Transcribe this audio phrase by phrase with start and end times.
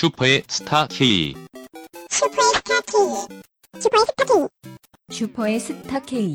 [0.00, 1.34] 슈퍼의 스타 K.
[2.08, 3.38] 슈퍼의 스타 K.
[3.82, 4.46] 슈퍼의 스타 K.
[5.10, 6.34] 슈퍼의 스타 K.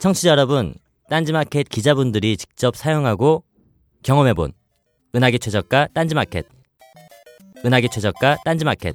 [0.00, 0.76] 청취자 여러분,
[1.10, 3.42] 딴지마켓 기자분들이 직접 사용하고
[4.04, 4.52] 경험해본
[5.16, 6.46] 은하계 최저가 딴지마켓.
[7.64, 8.94] 은하계 최저가 딴지마켓.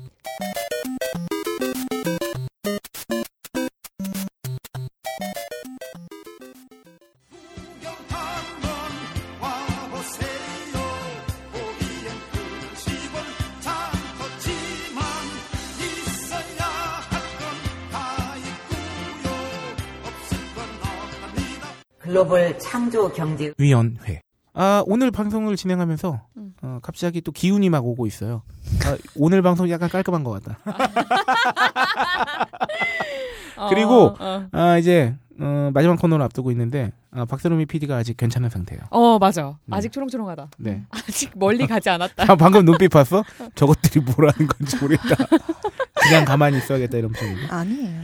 [22.91, 24.21] 창조 경제 위원회.
[24.53, 26.53] 아, 오늘 방송을 진행하면서 음.
[26.61, 28.41] 어, 갑자기 또 기운이 막 오고 있어요.
[28.85, 30.59] 아, 오늘 방송 약간 깔끔한 것 같다.
[33.69, 34.47] 그리고 어, 어.
[34.51, 38.83] 아, 이제 어, 마지막 코너를 앞두고 있는데 아, 박세롬이 PD가 아직 괜찮은 상태예요.
[38.89, 39.57] 어, 맞아.
[39.65, 39.77] 네.
[39.77, 40.49] 아직 초롱초롱하다.
[40.57, 40.83] 네.
[40.91, 42.29] 아직 멀리 가지 않았다.
[42.29, 43.23] 아, 방금 눈빛 봤어?
[43.55, 45.15] 저것들이 뭐라는 건지 모르겠다.
[45.95, 47.37] 그냥 가만히 있어야겠다 이런 표정이.
[47.49, 48.01] 아니에요.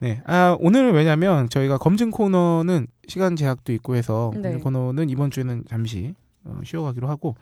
[0.00, 0.22] 네.
[0.26, 4.42] 아, 오늘은 왜냐면 저희가 검증 코너는 시간 제약도 있고 해서 네.
[4.42, 7.36] 검증 코너는 이번 주에는 잠시 어, 쉬어가기로 하고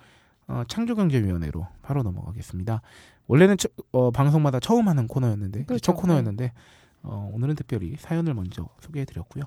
[0.48, 2.82] 어, 창조경제위원회로 바로 넘어가겠습니다.
[3.28, 5.80] 원래는 처- 어, 방송마다 처음 하는 코너였는데 그렇죠.
[5.82, 6.52] 첫 코너였는데
[7.04, 9.44] 어, 오늘은 특별히 사연을 먼저 소개해드렸고요.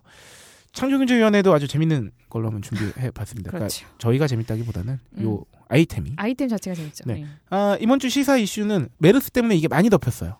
[0.71, 3.51] 창조경제위원회도 아주 재밌는 걸로 한번 준비해봤습니다.
[3.51, 3.85] 그러니까 그렇죠.
[3.97, 5.43] 저희가 재밌다기보다는 요 음.
[5.67, 7.03] 아이템이 아이템 자체가 재밌죠.
[7.07, 7.25] 네.
[7.49, 10.37] 아, 이번 주 시사 이슈는 메르스 때문에 이게 많이 덮였어요.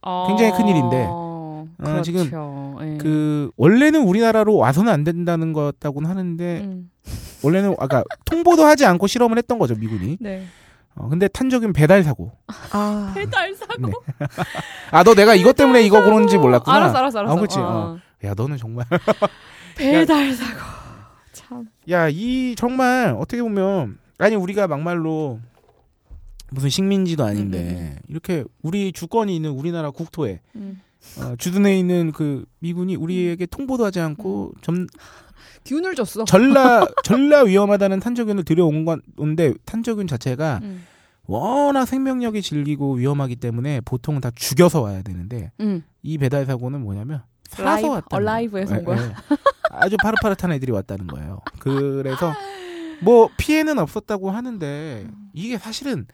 [0.00, 1.06] 어, 굉장히 큰 일인데,
[1.84, 2.02] 그렇죠.
[2.02, 2.30] 지금
[2.82, 2.98] 예.
[2.98, 6.90] 그 원래는 우리나라로 와서는 안 된다는 거였다고는 하는데 음.
[7.42, 10.16] 원래는 아까 통보도 하지 않고 실험을 했던 거죠 미군이.
[10.20, 10.44] 네.
[10.96, 12.32] 어, 근데 탄저균 배달 사고.
[12.72, 13.86] 아, 배달 사고.
[13.86, 13.92] 네.
[14.90, 16.76] 아너 내가 이것 때문에 이거 그런지 몰랐구나.
[16.76, 17.32] 알았어, 알았어, 알았어.
[17.32, 17.58] 아, 그렇지.
[17.60, 17.62] 어.
[17.62, 17.98] 어.
[18.26, 18.84] 야 너는 정말.
[19.76, 20.58] 배달 사고.
[21.32, 21.68] 참.
[21.88, 25.38] 야 이 정말 어떻게 보면 아니 우리가 막말로
[26.50, 30.80] 무슨 식민지도 아닌데 음, 이렇게 우리 주권이 있는 우리나라 국토에 음.
[31.20, 34.86] 어, 주둔해 있는 그 미군이 우리에게 통보도 하지 않고 점,
[35.64, 36.24] 균을 줬어.
[36.24, 40.84] 전라 전라 위험하다는 탄저균을 들여온 건데 탄저균 자체가 음.
[41.24, 45.84] 워낙 생명력이 질기고 위험하기 때문에 보통 다 죽여서 와야 되는데 음.
[46.02, 48.06] 이 배달 사고는 뭐냐면 살아서 라이브, 왔다.
[48.10, 49.14] 얼라이브에서 온 거야.
[49.70, 51.40] 아주 파릇파릇한 애들이 왔다는 거예요.
[51.58, 52.32] 그래서
[53.02, 56.06] 뭐 피해는 없었다고 하는데 이게 사실은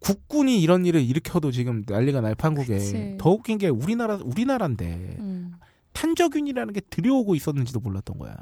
[0.00, 3.16] 국군이 이런 일을 일으켜도 지금 난리가 날 판국에 그치.
[3.18, 5.52] 더 웃긴 게 우리나라 우리나라인데 음.
[5.92, 8.36] 탄저균이라는 게 들여오고 있었는지도 몰랐던 거야.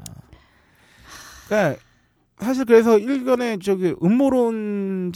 [1.47, 1.81] 그러니까
[2.39, 5.11] 사실 그래서 일견의 저기 음모론을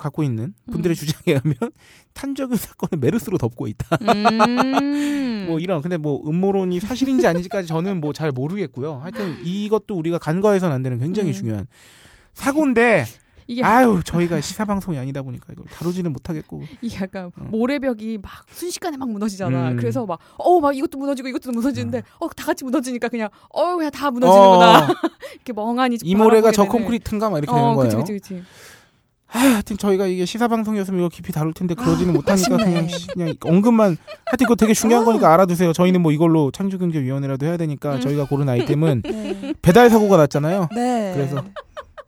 [0.00, 0.96] 갖고 있는 분들의 음.
[0.96, 1.54] 주장에 의하면
[2.14, 3.98] 탄저균 사건을 메르스로 덮고 있다.
[4.02, 5.46] 음.
[5.46, 8.94] 뭐 이런 근데 뭐 음모론이 사실인지 아닌지까지 저는 뭐 잘 모르겠고요.
[8.96, 11.32] 하여튼 이것도 우리가 간과해서는 안 되는 굉장히 음.
[11.34, 11.66] 중요한
[12.34, 13.04] 사고인데
[13.46, 17.44] 이게 아유 저희가 시사 방송이 아니다 보니까 이걸 다루지는 못하겠고 이게 약간 어.
[17.50, 19.70] 모래벽이 막 순식간에 막 무너지잖아.
[19.70, 19.76] 음.
[19.76, 23.90] 그래서 막, 어, 막 이것도 무너지고 이것도 무너지는데, 어, 다 같이 무너지니까 그냥, 어, 그냥
[23.90, 24.78] 다 무너지는구나.
[24.78, 24.86] 어,
[25.34, 26.72] 이렇게 멍하니 이 모래가 저 되네.
[26.72, 27.96] 콘크리트인가 막 이렇게 어, 되는 거예요.
[27.98, 28.42] 그치, 그치, 그치.
[29.28, 32.64] 아, 하여튼 저희가 이게 시사 방송이었으면 이거 깊이 다룰 텐데 그러지는 못하니까 아쉽네.
[32.64, 35.72] 그냥 씨, 그냥 언급만 하여튼 이거 되게 중요한 거니까 알아두세요.
[35.72, 38.00] 저희는 뭐 이걸로 창조경제위원회라도 해야 되니까 음.
[38.00, 39.54] 저희가 고른 아이템은 네.
[39.62, 40.68] 배달 사고가 났잖아요.
[40.74, 41.12] 네.
[41.14, 41.44] 그래서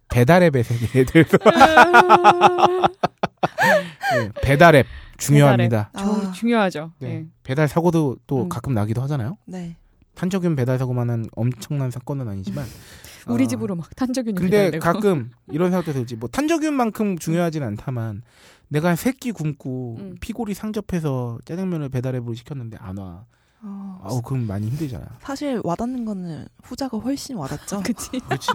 [0.08, 1.36] 배달앱의 세계에 대해서
[4.14, 4.86] 네, 배달앱
[5.19, 5.91] 중요합니다.
[5.92, 5.98] 아.
[5.98, 6.92] 저- 중요하죠.
[7.00, 7.08] 네.
[7.08, 7.26] 네.
[7.42, 8.48] 배달 사고도 또 음.
[8.48, 9.36] 가끔 나기도 하잖아요.
[9.46, 9.76] 네.
[10.14, 12.64] 탄저균 배달 사고만한 엄청난 사건은 아니지만
[13.28, 14.82] 우리 어, 집으로 막 탄저균이 근데 배달되고.
[14.84, 16.16] 가끔 이런 생각도 들지.
[16.16, 18.22] 뭐 탄저균만큼 중요하진 않다만
[18.69, 20.16] 내가 새끼 굶고 음.
[20.20, 23.25] 피골이 상접해서 짜장면을 배달앱으로 시켰는데 안 와.
[23.60, 25.04] 어, 아우 그럼 많이 힘들잖아.
[25.20, 27.80] 사실 와닿는 거는 후자가 훨씬 와닿죠.
[27.86, 28.46] 그치, 그렇지.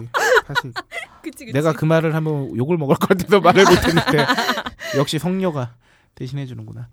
[0.46, 0.72] 사실
[1.22, 1.52] 그치, 그치.
[1.52, 4.26] 내가 그 말을 하면 욕을 먹을 것 같아서 말을 못했는데
[4.96, 5.74] 역시 성녀가
[6.14, 6.88] 대신해 주는구나.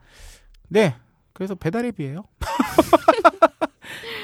[0.67, 0.95] 네.
[1.33, 2.25] 그래서 배달 앱이에요.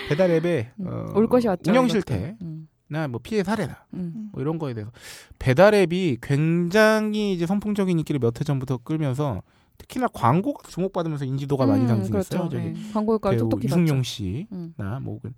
[0.09, 1.69] 배달 앱에 음, 어, 올 것이 왔죠.
[1.71, 1.87] 운영.
[1.87, 2.67] 실태나 음,
[3.09, 4.29] 뭐 피해 사례나 음.
[4.31, 4.91] 뭐 이런 거에 대해서
[5.39, 9.41] 배달 앱이 굉장히 이제 선풍적인 인기를 몇 해 전부터 끌면서
[9.77, 12.49] 특히나 광고가 주목받으면서 인지도가 많이 음, 상승했어요.
[12.49, 12.57] 그렇죠.
[12.57, 12.91] 저기 네.
[12.93, 14.03] 광고 효과를 배우 똑똑히 이승용.
[14.03, 14.73] 씨나 음.
[15.03, 15.33] 뭐 혹은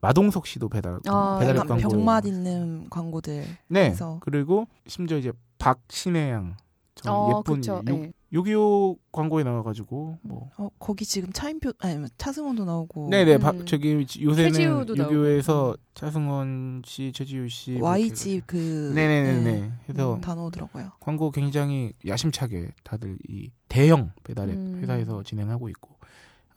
[0.00, 3.44] 마동석 씨도 배달 아, 배달앱 약간 광고 병맛 있는 광고들.
[3.68, 4.18] 네 해서.
[4.22, 6.56] 그리고 심지어 이제 박신혜양
[6.94, 8.12] 저 어, 예쁜 네.
[8.32, 13.40] 요기요 광고에 나와가지고 뭐 어, 거기 지금 차인표 아니 뭐 차승원도 나오고 네네 음.
[13.40, 14.86] 박 저기 요새는.
[14.86, 20.92] 요기요에서 차승원 씨 최지우 씨뭐 YG 그 네네네네 네, 해서 음, 다 나오더라고요.
[21.00, 24.78] 광고 굉장히 야심차게 다들 이 대형 배달 앱 음.
[24.82, 25.98] 회사에서 진행하고 있고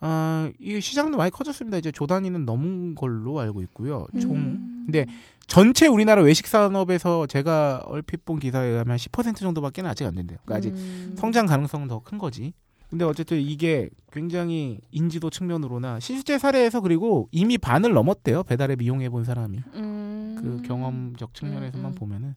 [0.04, 1.78] 아, 이 시장도 많이 커졌습니다.
[1.78, 4.06] 이제 조 단위는 넘은 걸로 알고 있고요.
[4.20, 4.82] 총 음.
[4.86, 5.06] 근데
[5.46, 10.38] 전체 우리나라 외식 산업에서 제가 얼핏 본 기사에 의하면 10% 정도밖에 아직 안 된대요.
[10.44, 11.14] 그러니까 아직 음.
[11.18, 12.54] 성장 가능성은 더 큰 거지.
[12.88, 18.42] 근데 어쨌든 이게 굉장히 인지도 측면으로나 실제 사례에서 그리고 이미 반을 넘었대요.
[18.42, 19.60] 배달앱 이용해 본 사람이.
[19.74, 20.36] 음.
[20.40, 21.94] 그 경험적 측면에서만 음, 음.
[21.94, 22.34] 보면은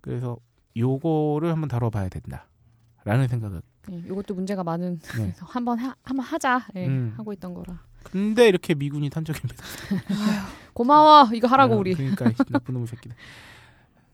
[0.00, 0.38] 그래서
[0.76, 3.60] 요거를 한번 다뤄봐야 된다라는 생각을.
[3.88, 5.34] 네, 이것도 문제가 많은 네.
[5.40, 7.12] 한번 하, 한번 하자 예, 음.
[7.16, 7.80] 하고 있던 거라.
[8.02, 9.62] 근데 이렇게 미군이 탄적입니다.
[10.76, 11.94] 고마워 이거 하라고 어, 우리.
[11.94, 13.16] 그러니까 이 나쁜 놈의 새끼들.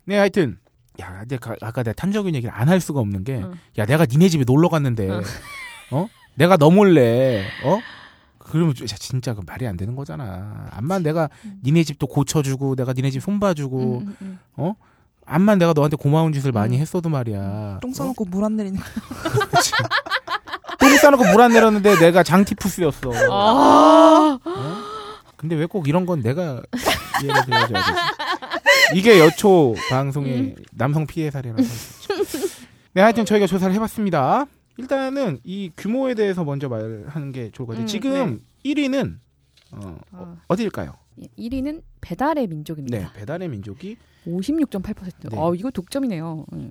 [0.04, 0.58] 네, 하여튼
[1.00, 3.54] 야, 근데 가- 아까 내가 탄적인 얘기를 안 할 수가 없는 게, 응.
[3.78, 5.22] 야, 내가 니네 집에 놀러 갔는데, 응.
[5.90, 6.06] 어?
[6.36, 7.78] 내가 너 몰래, 어?
[8.38, 10.66] 그러면 야, 진짜 그 말이 안 되는 거잖아.
[10.70, 11.60] 암만 내가 음.
[11.64, 14.72] 니네 집도 고쳐주고, 내가 니네 집 손봐주고, 음, 음, 음.
[15.26, 16.80] 암만 내가 너한테 고마운 짓을 많이 음.
[16.80, 17.78] 했어도 말이야.
[17.80, 17.94] 똥 어?
[17.94, 18.78] 싸놓고 물안 내리는.
[20.78, 23.10] 똥 싸놓고 물 안 내렸는데 내가 장티푸스였어.
[23.30, 24.38] 아.
[24.44, 24.81] 어?
[25.42, 26.62] 근데 왜 꼭 이런 건 내가
[27.22, 28.96] 이해를 드려줘야 되지?
[28.96, 31.64] 이게 여초 방송의 남성 피해 사례라서.
[32.94, 34.46] 네, 하여튼 저희가 조사를 해봤습니다.
[34.78, 37.84] 일단은 이 규모에 대해서 먼저 말하는 게 좋을 것 같아요.
[37.84, 39.18] 음, 지금 1위는
[39.72, 40.36] 어, 아.
[40.46, 40.94] 어디일까요?
[41.38, 42.96] 1위는 배달의 민족입니다.
[42.98, 43.96] 네, 배달의 민족이
[44.26, 45.30] 56.8%.
[45.30, 45.36] 네.
[45.36, 46.46] 어, 이거 독점이네요.
[46.52, 46.70] 응.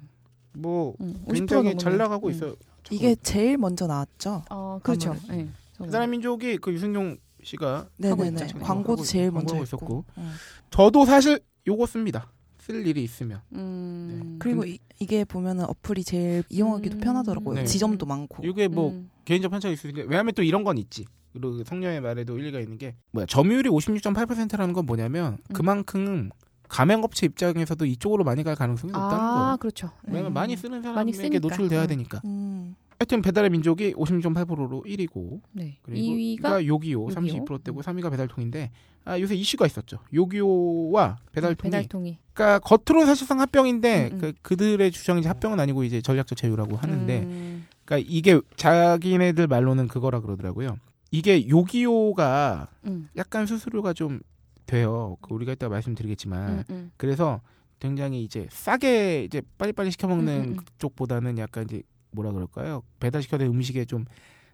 [0.54, 1.98] 뭐 응, 굉장히 50% 잘.
[1.98, 2.34] 나가고 응.
[2.34, 2.56] 있어요.
[2.90, 4.44] 이게 제일 먼저 나왔죠.
[4.50, 5.16] 어, 그렇죠.
[5.30, 5.50] 네.
[5.78, 8.26] 배달의 민족이 그 유승용 씨가 하고.
[8.26, 8.60] 있죠.
[8.60, 9.64] 광고도 하고 제일 있- 먼저 했고.
[9.64, 10.06] 있었고.
[10.18, 10.32] 응.
[10.70, 12.32] 저도 사실 요거 씁니다.
[12.60, 13.42] 쓸 일이 있으면.
[13.54, 14.38] 음.
[14.40, 17.02] 그리고 이, 이게 보면은 어플이 제일 이용하기도 음.
[17.02, 17.56] 편하더라고요.
[17.56, 17.66] 네.
[17.66, 18.46] 지점도 많고.
[18.46, 19.10] 이게 뭐 음.
[19.26, 21.06] 개인적 편차가 있을 때 왜냐하면 또 이런 건 있지.
[21.34, 25.54] 그리고 그 성녀의 말에도 일리가 있는 게 뭐야 점유율이 56.8%라는 건 뭐냐면 음.
[25.54, 26.30] 그만큼
[26.68, 29.58] 가맹업체 입장에서도 이쪽으로 많이 갈 가능성이 높다는 아, 거예요.
[29.58, 29.92] 그렇죠.
[30.04, 30.34] 왜냐면 음.
[30.34, 31.40] 많이 쓰는 많이 사람에게 쓰니까.
[31.40, 31.88] 노출돼야 음.
[31.88, 32.22] 되니까.
[32.26, 32.76] 음.
[33.02, 35.80] 하여튼 배달의 민족이 56.8%로 1위고 네.
[35.82, 37.46] 그리고 2위가 요기요 요기요?
[37.46, 38.70] 32%대고 3위가 배달통인데
[39.06, 39.98] 아, 요새 이슈가 있었죠.
[40.14, 42.20] 요기요와 배달통이 배달통이.
[42.32, 44.20] 그러니까 겉으로는 사실상 합병인데 음, 음.
[44.20, 47.66] 그, 그들의 주장이 합병은 아니고 이제 전략적 제휴라고 하는데 음.
[47.86, 50.78] 그러니까 이게 자기네들 말로는 그거라 그러더라고요.
[51.10, 53.10] 이게 요기요가 음.
[53.18, 54.20] 약간 수수료가 좀
[54.68, 55.18] 돼요.
[55.22, 56.92] 그 우리가 이따 말씀드리겠지만 음, 음.
[56.98, 57.42] 그래서
[57.80, 60.66] 굉장히 이제 싸게 이제 빨리빨리 시켜 먹는 음, 음, 음.
[60.78, 62.84] 쪽보다는 약간 이제 뭐라 그럴까요?
[63.00, 64.06] 배달 시켜야 되는 음식에 좀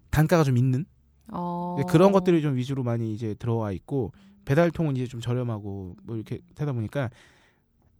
[0.09, 0.85] 단가가 좀 있는
[1.31, 1.75] 어.
[1.77, 4.11] 네, 그런 것들이 좀 위주로 많이 이제 들어와 있고
[4.45, 7.09] 배달통은 이제 좀 저렴하고 뭐 이렇게 하다 보니까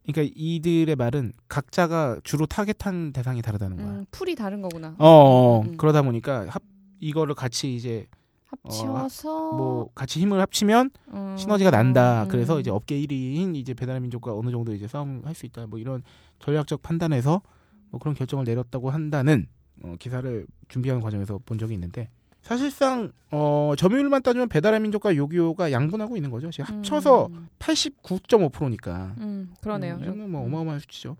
[0.05, 3.87] 그러니까 이들의 말은 각자가 주로 타겟한 대상이 다르다는 거야.
[3.87, 4.95] 음, 풀이 다른 거구나.
[4.97, 5.77] 어, 어, 음, 음.
[5.77, 6.63] 그러다 보니까 합
[6.99, 8.07] 이거를 같이 이제
[8.45, 11.35] 합치어서 뭐 같이 힘을 합치면 음.
[11.37, 12.23] 시너지가 난다.
[12.23, 12.27] 음.
[12.29, 15.67] 그래서 이제 업계 1위인 이제 배달의 민족과 어느 정도 이제 싸움할 수 있다.
[15.67, 16.01] 뭐 이런
[16.39, 17.41] 전략적 판단에서
[17.89, 19.47] 뭐 그런 결정을 내렸다고 한다는
[19.83, 22.09] 어, 기사를 준비하는 과정에서 본 적이 있는데
[22.41, 26.49] 사실상 어, 점유율만 따지면 배달의 민족과 요기요가 양분하고 있는 거죠.
[26.49, 29.15] 지금 합쳐서 음, 89.5%니까.
[29.17, 29.97] 음, 그러네요.
[30.01, 31.17] 이 정도면 뭐 어마어마한 수치죠.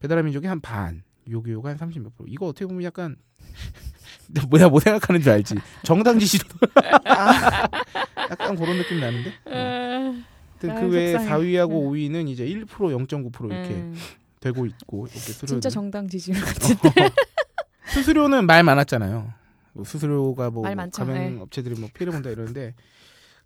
[0.00, 2.26] 배달의 민족이 한 반, 요기요가 한 30몇 프로.
[2.26, 3.16] 이거 어떻게 보면 약간
[4.48, 5.56] 뭐야 뭐 생각하는 줄 알지.
[5.82, 6.46] 정당 지지도
[8.30, 9.32] 약간 그런 느낌 나는데.
[9.46, 10.14] 어.
[10.58, 11.44] 그 외에 속상해.
[11.44, 11.92] 4위하고 음.
[11.92, 13.94] 5위는 이제 1% 0.9% 이렇게 음,
[14.42, 16.90] 되고 있고 이렇게 수수료 진짜 정당 지지율 같은데.
[17.94, 19.32] 수수료는 말 많았잖아요.
[19.74, 21.04] 뭐 수수료가 뭐말 많죠.
[21.06, 22.74] 가맹 업체들이 뭐 피해를 본다 이러는데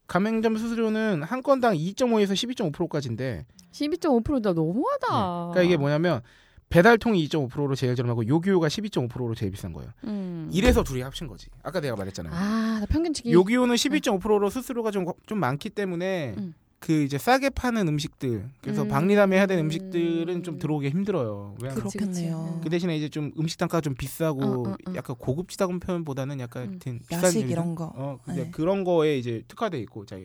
[0.06, 5.06] 가맹점 수수료는 한 건당 2.5에서 12.5%까지인데 12.5%다 너무하다.
[5.53, 6.22] 그러니까 이게 뭐냐면
[6.69, 9.91] 배달통이 2.5%로 제일 저렴하고 요기요가 12.5%로 제일 비싼 거예요.
[10.05, 10.48] 음.
[10.53, 11.48] 이래서 둘이 합친 거지.
[11.62, 12.32] 아까 내가 말했잖아요.
[12.34, 13.31] 아, 나 평균치기.
[13.32, 16.55] 요기요는 12.5%로 수수료가 좀, 좀 많기 때문에 음.
[16.78, 18.88] 그 이제 싸게 파는 음식들 그래서 음.
[18.88, 21.56] 박리담에 해야 되는 음식들은 좀 들어오기 힘들어요.
[21.60, 22.60] 왜냐면 그치, 그렇겠네요.
[22.62, 24.94] 그 대신에 이제 좀 음식 단가가 좀 비싸고 어, 어, 어.
[24.94, 27.00] 약간 고급지다는 표현보다는 약간 음.
[27.08, 27.50] 비싼 야식?
[27.50, 27.92] 이런 거.
[27.94, 28.50] 어 근데 네.
[28.50, 30.18] 그런 거에 이제 특화돼 있고 자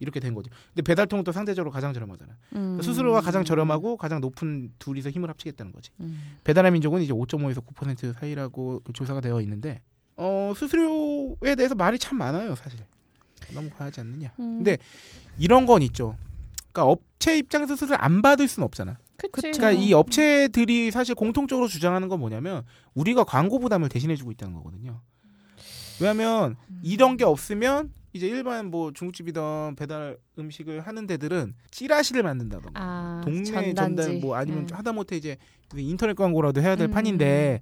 [0.00, 0.50] 이렇게 된 거죠.
[0.68, 2.36] 근데 배달통은 또 상대적으로 가장 저렴하잖아.
[2.54, 2.80] 음.
[2.80, 5.90] 수수료가 가장 저렴하고 가장 높은 둘이서 힘을 합치겠다는 거지.
[6.00, 6.38] 음.
[6.44, 9.82] 배달의 민족은 이제 5.5에서 9% 사이라고 그 조사가 되어 있는데
[10.16, 12.80] 어 수수료에 대해서 말이 참 많아요 사실.
[13.54, 14.32] 너무 과하지 않느냐.
[14.38, 14.58] 음.
[14.58, 14.78] 근데
[15.38, 16.16] 이런 건 있죠.
[16.72, 18.98] 그러니까 업체 입장에서 수수료 안 받을 수는 없잖아.
[19.16, 19.50] 그치.
[19.50, 22.62] 그러니까 이 업체들이 사실 공통적으로 주장하는 건 뭐냐면
[22.94, 25.00] 우리가 광고 부담을 대신해주고 있다는 거거든요.
[26.00, 33.20] 왜냐하면 이런 게 없으면 이제 일반 뭐 중국집이던 배달 음식을 하는 데들은 찌라시를 만든다던가 아,
[33.24, 33.74] 동네 전단지.
[33.74, 34.68] 전달 뭐 아니면 음.
[34.72, 35.36] 하다못해 이제
[35.76, 36.92] 인터넷 광고라도 해야 될 음.
[36.92, 37.60] 판인데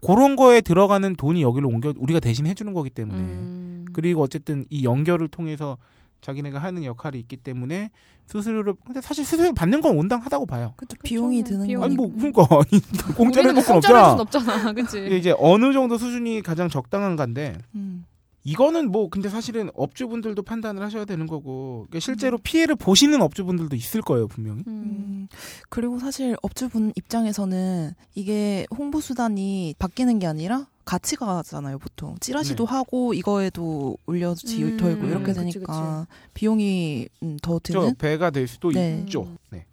[0.00, 3.69] 그런 거에 들어가는 돈이 여기로 옮겨 우리가 대신 해주는 거기 때문에 음.
[3.92, 5.78] 그리고 어쨌든 이 연결을 통해서
[6.20, 7.90] 자기네가 하는 역할이 있기 때문에
[8.26, 10.74] 수수료를 근데 사실 수수료 받는 건 온당하다고 봐요.
[10.76, 11.84] 그쵸, 비용이 드는 비용이.
[11.84, 12.16] 아니 뭐 음.
[12.16, 14.10] 그러니까 아니 공짜로 우리는 뭐순 공짜로 할 없잖아.
[14.10, 14.72] 순 없잖아.
[14.72, 15.16] 그치.
[15.16, 18.04] 이제 어느 정도 수준이 가장 적당한가인데 음.
[18.44, 24.00] 이거는 뭐 근데 사실은 업주분들도 판단을 하셔야 되는 거고 그러니까 실제로 피해를 보시는 업주분들도 있을
[24.00, 24.62] 거예요 분명히.
[24.66, 24.72] 음.
[24.72, 25.28] 음,
[25.68, 32.16] 그리고 사실 업주분 입장에서는 이게 홍보 수단이 바뀌는 게 아니라 같이 가잖아요, 보통.
[32.18, 32.72] 찌라시도 네.
[32.72, 38.72] 하고 이거에도 올려지 음, 털고 이렇게 그치, 되니까 비용이 음, 더저 드는 배가 될 수도
[38.72, 38.98] 네.
[38.98, 39.36] 있죠.
[39.50, 39.66] 네.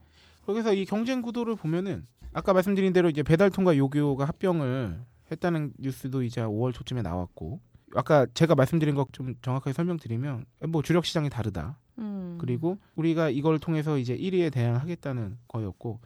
[0.45, 4.99] 그래서 이 경쟁 구도를 보면은 아까 말씀드린 대로 이제 배달통과 요교가 합병을
[5.31, 7.61] 했다는 뉴스도 이제 5월 초쯤에 나왔고
[7.95, 11.79] 아까 제가 말씀드린 것 좀 정확하게 설명드리면 뭐 주력 시장이 다르다.
[11.97, 12.37] 음.
[12.39, 15.99] 그리고 우리가 이걸 통해서 이제 1위에 대항하겠다는 거였고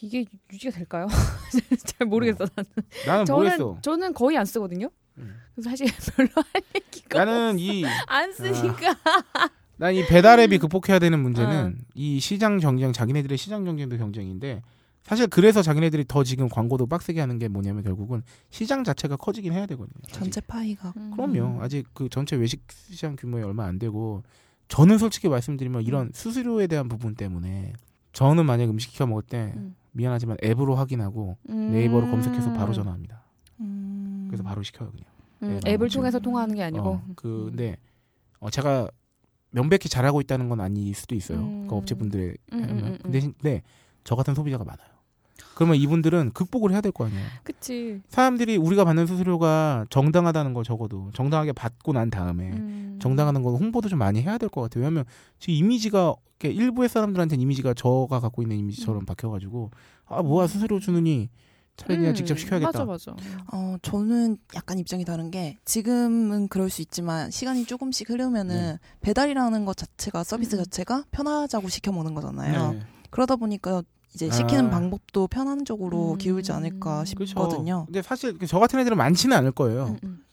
[0.00, 1.06] 이게 유지가 될까요?
[1.84, 2.46] 잘 모르겠어.
[2.54, 2.70] 나는.
[3.06, 3.78] 나는 저는 모르겠어.
[3.82, 4.88] 저는 거의 안 쓰거든요.
[5.18, 5.34] 음.
[5.54, 8.96] 그래서 사실 별로 할 얘기가 나는 이 안 쓰니까.
[9.76, 11.84] 난이 배달 앱이 극복해야 되는 문제는 어.
[11.94, 14.62] 이 시장 경쟁, 자기네들의 시장 경쟁도 경쟁인데
[15.02, 19.66] 사실 그래서 자기네들이 더 지금 광고도 빡세게 하는 게 뭐냐면 결국은 시장 자체가 커지긴 해야
[19.66, 19.92] 되거든요.
[20.04, 20.12] 아직.
[20.14, 21.10] 전체 파이가 음.
[21.16, 21.60] 그럼요.
[21.62, 24.22] 아직 그 전체 외식 시장 규모에 얼마 안 되고
[24.68, 27.72] 저는 솔직히 말씀드리면 이런 수수료에 대한 부분 때문에
[28.12, 29.74] 저는 만약 음식 시켜 먹을 때 음.
[29.92, 31.70] 미안하지만 앱으로 확인하고 음.
[31.72, 33.22] 네이버로 검색해서 바로 전화합니다.
[33.60, 35.04] 음, 그래서 바로 시켜요 그냥.
[35.42, 35.88] 음, 네, 앱을.
[35.90, 36.88] 통해서 통화하는 게 아니고.
[36.88, 37.76] 어, 그 근데
[38.40, 38.88] 어, 제가
[39.50, 41.38] 명백히 잘하고 있다는 건 아닐 수도 있어요.
[41.40, 41.66] 음.
[41.68, 42.58] 그 업체분들의 음.
[42.58, 43.62] 음, 음, 근데, 근데
[44.04, 44.88] 저 같은 소비자가 많아요.
[45.54, 47.24] 그러면 이분들은 극복을 해야 될 거 아니에요.
[47.44, 48.00] 그치.
[48.08, 52.98] 사람들이 우리가 받는 수수료가 정당하다는 거 적어도 정당하게 받고 난 다음에 음.
[53.00, 54.82] 정당하는 건 홍보도 좀 많이 해야 될 것 같아요.
[54.84, 55.04] 왜냐하면
[55.38, 59.70] 지금 이미지가 이렇게 일부의 사람들한테는 이미지가 저가 갖고 있는 이미지처럼 바뀌어가지고
[60.06, 61.28] 아 뭐야 수수료 주느니
[61.76, 62.84] 차라리 그냥 음, 직접 시켜야겠다.
[62.84, 63.16] 맞아, 맞아.
[63.52, 68.78] 어, 저는 약간 입장이 다른 게 지금은 그럴 수 있지만 시간이 조금씩 흐르면은 네.
[69.00, 70.64] 배달이라는 것 자체가 서비스 음.
[70.64, 72.72] 자체가 편하자고 시켜 먹는 거잖아요.
[72.72, 72.80] 네.
[73.10, 73.82] 그러다 보니까
[74.14, 74.70] 이제 시키는 아.
[74.70, 76.18] 방법도 편한 쪽으로 음.
[76.18, 77.04] 기울지 않을까.
[77.04, 77.84] 싶거든요.
[77.86, 79.86] 근데 사실 저 같은 애들은 많지는 않을 거예요.
[79.86, 80.24] 음, 음.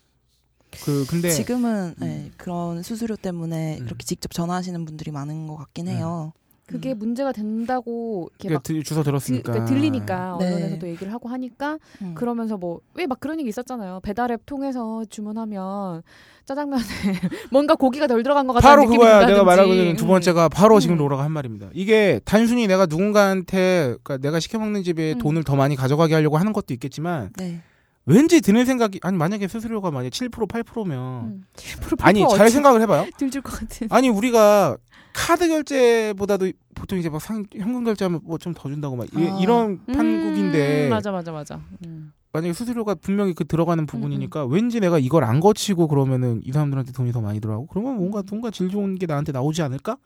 [0.84, 2.06] 그 근데 지금은 음.
[2.06, 3.86] 네, 그런 수수료 때문에 음.
[3.86, 5.96] 이렇게 직접 전화하시는 분들이 많은 것 같긴 네.
[5.96, 6.34] 해요.
[6.70, 7.00] 그게 음.
[7.00, 10.46] 문제가 된다고 이렇게 그러니까 막 드- 주소 드, 들었으니까 그러니까 들리니까 네.
[10.48, 12.14] 언론에서도 얘기를 하고 하니까 음.
[12.16, 14.00] 그러면서 뭐 왜 막 그런 얘기 있었잖아요.
[14.04, 16.04] 배달앱 통해서 주문하면
[16.46, 16.82] 짜장면에
[17.52, 19.26] 뭔가 고기가 덜 들어간 것 같다는 바로 느낌이 그거야.
[19.26, 20.10] 내가 말하고 있는 두 음.
[20.10, 21.00] 번째가 바로 지금 음.
[21.00, 21.70] 로라가 한 말입니다.
[21.74, 25.18] 이게 단순히 내가 누군가한테 그러니까 내가 시켜 먹는 집에 음.
[25.20, 27.62] 돈을 더 많이 가져가게 하려고 하는 것도 있겠지만 네.
[28.10, 31.44] 왠지 드는 생각이 아니 만약에 수수료가 만약 7% 8%면 음.
[31.56, 33.06] 7% 아니 잘 생각을 해봐요.
[33.18, 33.88] 들줄 것 같은.
[33.92, 34.78] 아니 우리가
[35.14, 39.46] 카드 결제보다도 보통 이제 막 상, 현금 결제하면 뭐 좀 더 준다고 막 이, 아.
[39.46, 41.62] 런 판국인데 음, 맞아 맞아 맞아.
[41.86, 42.12] 음.
[42.32, 47.12] 만약에 수수료가 분명히 그 들어가는 부분이니까 왠지 내가 이걸 안 거치고 그러면은 이 사람들한테 돈이
[47.12, 49.98] 더 많이 들어가고 그러면 뭔가 뭔가 질 좋은 게 나한테 나오지 않을까?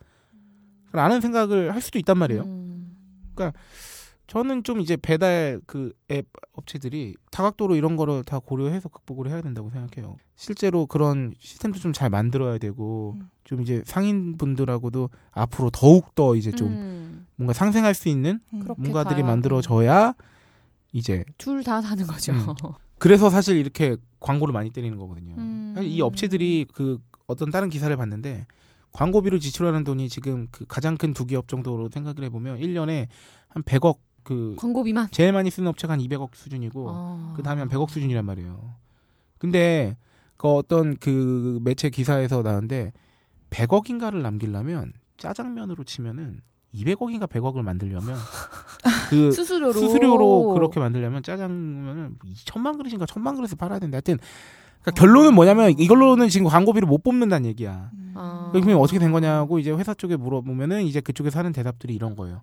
[0.93, 2.43] 라는 생각을 할 수도 있단 말이에요.
[2.43, 2.95] 음.
[4.33, 9.69] 저는 좀 이제 배달 그 앱 업체들이 다각도로 이런 거를 다 고려해서 극복을 해야 된다고
[9.69, 10.17] 생각해요.
[10.35, 13.29] 실제로 그런 시스템도 좀 잘 만들어야 되고 음.
[13.43, 17.27] 좀 이제 상인 분들하고도 앞으로 더욱 더 이제 좀 음.
[17.35, 18.65] 뭔가 상생할 수 있는 음.
[18.77, 20.15] 뭔가들이 만들어져야
[20.93, 22.31] 이제 둘 다 사는 거죠.
[22.33, 22.45] 음.
[22.97, 25.35] 그래서 사실 이렇게 광고를 많이 때리는 거거든요.
[25.37, 25.73] 음.
[25.75, 26.97] 사실 이 업체들이 그
[27.27, 28.47] 어떤 다른 기사를 봤는데
[28.93, 33.07] 광고비로 지출하는 돈이 지금 그 가장 큰 두 기업 정도로 생각을 해보면 1년에
[33.49, 35.09] 한 100억 그 광고비만.
[35.11, 37.33] 제일 많이 쓰는 업체가 한 200억 수준이고 아.
[37.35, 38.75] 그 다음에 한 100억 수준이란 말이에요.
[39.37, 39.97] 근데
[40.37, 42.93] 그 어떤 그 매체 기사에서 나왔는데
[43.49, 46.41] 100억인가를 남기려면 짜장면으로 치면은
[46.73, 48.17] 200억인가 100억을 만들려면
[49.09, 53.97] 그 수수료로 수수료로 그렇게 만들려면 짜장면을 2천만 그릇인가 1000만 그릇을 팔아야 된다.
[53.97, 54.17] 하여튼
[54.81, 57.91] 그러니까 결론은 뭐냐면 이걸로는 지금 광고비를 못 뽑는다는 얘기야.
[58.15, 58.49] 아.
[58.51, 62.41] 그러면 어떻게 된 거냐고 이제 회사 쪽에 물어보면은 이제 그쪽에서 하는 대답들이 이런 거예요.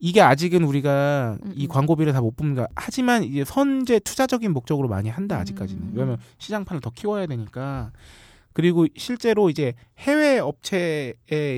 [0.00, 1.68] 이게 아직은 우리가 음, 이 음.
[1.68, 2.68] 광고비를 다 못 뽑는다.
[2.76, 5.82] 하지만 이제 선제 투자적인 목적으로 많이 한다 아직까지는.
[5.82, 5.90] 음.
[5.94, 7.90] 왜냐면 시장판을 더 키워야 되니까.
[8.52, 11.14] 그리고 실제로 이제 해외 업체에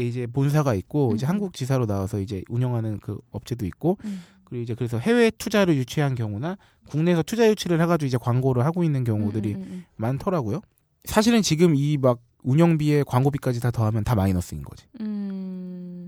[0.07, 1.31] 이제 본사가 있고 이제 음, 음.
[1.31, 4.23] 한국 지사로 나와서 이제 운영하는 그 업체도 있고 음.
[4.45, 6.57] 그리고 이제 그래서 해외 투자를 유치한 경우나
[6.89, 9.57] 국내에서 투자 유치를 해가지고 이제 광고를 하고 있는 경우들이
[9.97, 10.61] 많더라고요.
[11.05, 14.85] 사실은 지금 이 막 운영비에 광고비까지 다 더하면 다 마이너스인 거지.
[15.01, 16.00] 음.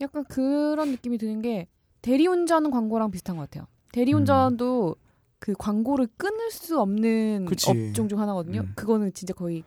[0.00, 1.66] 약간 그런 느낌이 드는 게
[2.02, 3.66] 대리운전 광고랑 비슷한 것 같아요.
[3.92, 4.96] 대리운전도
[5.38, 7.46] 그 광고를 끊을 수 없는 음.
[7.46, 7.70] 그치.
[7.70, 8.60] 업종 중 하나거든요.
[8.60, 8.72] 음.
[8.76, 9.64] 그거는 진짜 거의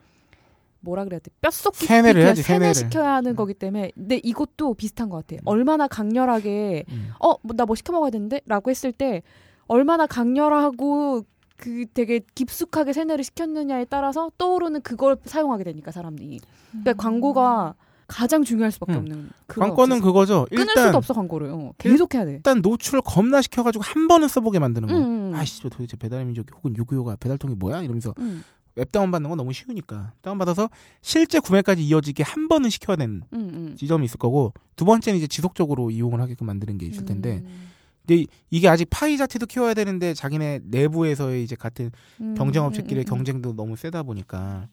[0.82, 1.32] 뭐라 그래야 돼?
[1.42, 2.74] 뼛속 깊이 세뇌를 해야지, 세뇌를.
[2.74, 3.36] 세뇌시켜야 하는 음.
[3.36, 5.40] 거기 때문에 근데 이것도 비슷한 것 같아요.
[5.46, 7.10] 얼마나 강렬하게 음.
[7.20, 8.42] 어, 나 뭐 시켜 먹어야 되는데?
[8.46, 9.22] 라고 했을 때
[9.68, 11.24] 얼마나 강렬하고
[11.56, 16.42] 그 되게 깊숙하게 세뇌를 시켰느냐에 따라서 떠오르는 그걸 사용하게 되니까 사람들이.
[16.72, 17.76] 그러니까 광고가
[18.08, 18.98] 가장 중요할 수밖에 음.
[18.98, 20.02] 없는 관건은 없어서.
[20.02, 20.48] 그거죠.
[20.50, 21.50] 끊을 일단 수도 없어 광고를.
[21.50, 22.34] 어, 계속 해야 돼.
[22.34, 24.96] 일단 노출을 겁나 시켜가지고 한 번은 써보게 만드는 거.
[24.96, 25.36] 음, 음.
[25.36, 27.82] 아이씨, 저 도대체 배달의 민족 혹은 유구요가 배달통이 뭐야?
[27.82, 28.44] 이러면서 음.
[28.78, 30.70] 앱 다운 받는 건 너무 쉬우니까 다운 받아서
[31.02, 33.76] 실제 구매까지 이어지게 한 번은 시켜야 되는 음, 음.
[33.78, 37.70] 지점이 있을 거고 두 번째는 이제 지속적으로 이용을 하게끔 만드는 게 있을 텐데 음.
[38.06, 43.14] 근데 이게 아직 파이 자체도 키워야 되는데 자기네 내부에서의 이제 같은 음, 경쟁업체끼리의 음, 음,
[43.14, 43.18] 음.
[43.18, 44.68] 경쟁도 너무 세다 보니까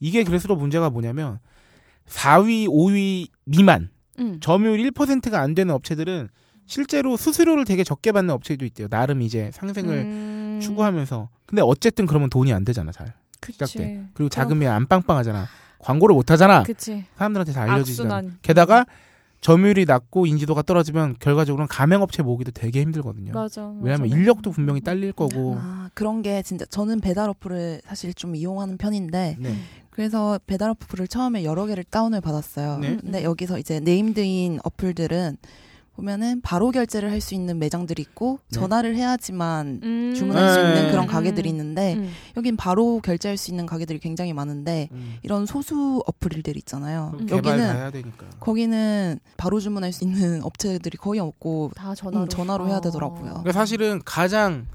[0.00, 1.38] 이게 그래서 문제가 뭐냐면
[2.08, 4.38] 4위, 5위 미만 음.
[4.40, 6.28] 점유율 1%가 안 되는 업체들은
[6.66, 8.88] 실제로 수수료를 되게 적게 받는 업체도 있대요.
[8.88, 10.60] 나름 이제 상생을 음.
[10.62, 11.28] 추구하면서.
[11.46, 13.14] 근데 어쨌든 그러면 돈이 안 되잖아, 잘.
[13.44, 13.78] 시작 그치.
[13.78, 14.02] 때.
[14.14, 15.46] 그리고 자금이 안 빵빵하잖아.
[15.78, 16.62] 광고를 못 하잖아.
[16.62, 17.04] 그치.
[17.16, 18.14] 사람들한테 잘 알려지잖아.
[18.14, 18.38] 악순환.
[18.42, 18.86] 게다가
[19.40, 23.32] 점유율이 낮고 인지도가 떨어지면 결과적으로는 가맹업체 모으기도 되게 힘들거든요.
[23.32, 23.62] 맞아.
[23.62, 23.78] 맞아.
[23.80, 25.56] 왜냐하면 인력도 분명히 딸릴 거고.
[25.58, 29.56] 아, 그런 게 진짜 저는 배달 어플을 사실 좀 이용하는 편인데 네.
[29.92, 32.78] 그래서 배달 어플을 처음에 여러 개를 다운을 받았어요.
[32.78, 32.96] 네.
[32.96, 35.36] 근데 여기서 이제 네임드인 어플들은
[35.94, 38.58] 보면은 바로 결제를 할 수 있는 매장들이 있고 네.
[38.58, 40.14] 전화를 해야지만 음.
[40.16, 40.90] 주문할 수 있는 네.
[40.90, 42.10] 그런 가게들이 있는데 음.
[42.38, 45.16] 여긴 바로 결제할 수 있는 가게들이 굉장히 많은데 음.
[45.22, 47.10] 이런 소수 어플들 있잖아요.
[47.12, 48.26] 그럼 개발 다 여기는 해야 되니까.
[48.40, 52.80] 거기는 바로 주문할 수 있는 업체들이 거의 없고 다 전화로 음, 전화로 해야 아.
[52.80, 53.24] 되더라고요.
[53.24, 54.66] 그러니까 사실은 가장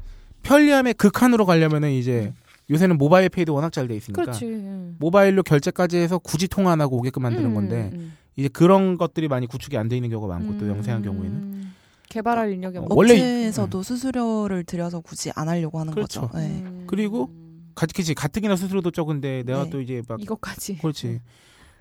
[0.43, 2.31] 편리함의 극한으로 가려면은 이제
[2.69, 4.45] 요새는 모바일 페이도 워낙 잘 돼 있으니까 그렇지.
[4.45, 4.95] 음.
[4.99, 8.17] 모바일로 결제까지 해서 굳이 통화 안 하고 오게끔 만드는 음, 건데 음, 음.
[8.35, 10.71] 이제 그런 것들이 많이 구축이 안 돼 있는 경우가 많고 또 음.
[10.71, 11.67] 영세한 경우에는
[12.09, 12.95] 개발할 인력이 어, 없고.
[12.95, 16.21] 원래 업체에서도 수수료를 들여서 굳이 안 하려고 하는 그렇죠.
[16.27, 16.37] 거죠.
[16.37, 16.61] 네.
[16.61, 16.83] 음.
[16.87, 17.29] 그리고
[17.75, 19.69] 가, 그치 가뜩이나 수수료도 적은데 내가 네.
[19.69, 20.77] 또 이제 막 이것까지.
[20.79, 21.21] 그렇지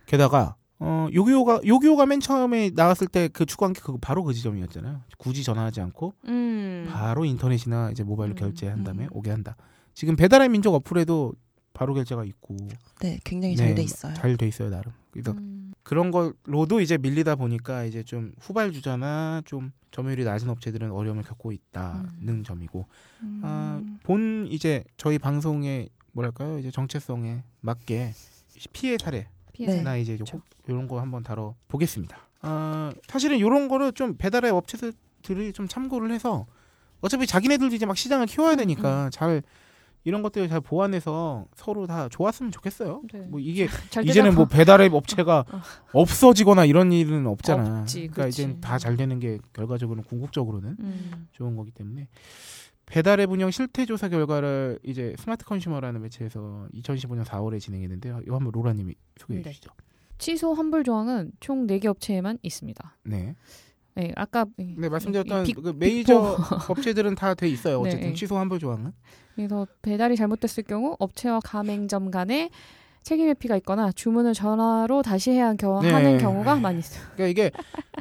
[0.07, 5.43] 게다가 어 요기요가 요기요가 맨 처음에 나왔을 때그 추구한 게 그거 바로 그 지점이었잖아요 굳이
[5.43, 6.87] 전화하지 않고 음.
[6.93, 9.09] 바로 인터넷이나 이제 모바일로 음, 결제한 다음에 음.
[9.13, 9.57] 오게 한다
[9.97, 11.33] 지금 배달의 민족 어플에도
[11.73, 12.55] 바로 결제가 있고
[13.01, 14.13] 네, 굉장히 잘 네, 돼 있어요.
[14.15, 15.73] 잘 돼 있어요 나름 그래서 음.
[15.83, 22.11] 그런 걸로도 이제 밀리다 보니까 이제 좀 후발주자나 좀 점유율이 낮은 업체들은 어려움을 겪고 있다는
[22.29, 22.45] 음.
[22.45, 22.87] 점이고
[23.23, 23.41] 음.
[23.43, 28.13] 아, 본 이제 저희 방송의 뭐랄까요 이제 정체성에 맞게
[28.75, 29.97] 피해 사례나 피해자.
[29.97, 30.19] 이제
[30.69, 32.19] 이런 거 한번 다뤄 보겠습니다.
[32.43, 36.47] 아, 사실은 이런 거를 좀 배달의 업체들이 좀 참고를 해서
[37.01, 39.43] 어차피 자기네들도 이제 막 시장을 키워야 음, 되니까 잘
[40.07, 43.03] 이런 것들을 잘 보완해서 서로 다 좋았으면 좋겠어요.
[43.13, 43.19] 네.
[43.29, 44.37] 뭐 이게 잘 이제는.
[44.37, 45.61] 뭐 배달의 업체가 어.
[45.93, 47.81] 없어지거나 이런 일은 없잖아.
[47.81, 48.29] 없지, 그러니까.
[48.29, 51.27] 이제 다 잘 되는 게 결과적으로는 궁극적으로는 음.
[51.33, 52.07] 좋은 거기 때문에
[52.87, 58.21] 배달의 분영 실태 조사 결과를 이제 스마트 컨슈머라는 매체에서 2015년 4월에 진행했는데요.
[58.25, 59.51] 이거 한번 로라님이 소개해 네.
[59.51, 59.71] 주시죠.
[60.19, 62.97] 취소 환불 조항은 총 4개 업체에만 있습니다.
[63.05, 63.35] 네.
[63.97, 66.37] 네, 아까 네 말씀드렸던 이 빅- 그 메이저
[66.69, 67.83] 업체들은 다 돼 있어요.
[67.83, 68.15] 네, 어쨌든 네.
[68.15, 68.93] 취소 환불 조항은.
[69.35, 72.51] 그래서 배달이 잘못됐을 경우 업체와 가맹점 간에
[73.03, 75.91] 책임 회피가 있거나 주문을 전화로 다시 해야 한 겨, 네.
[75.93, 77.03] 하는 경우가 많이 있어요.
[77.15, 77.51] 그러니까 이게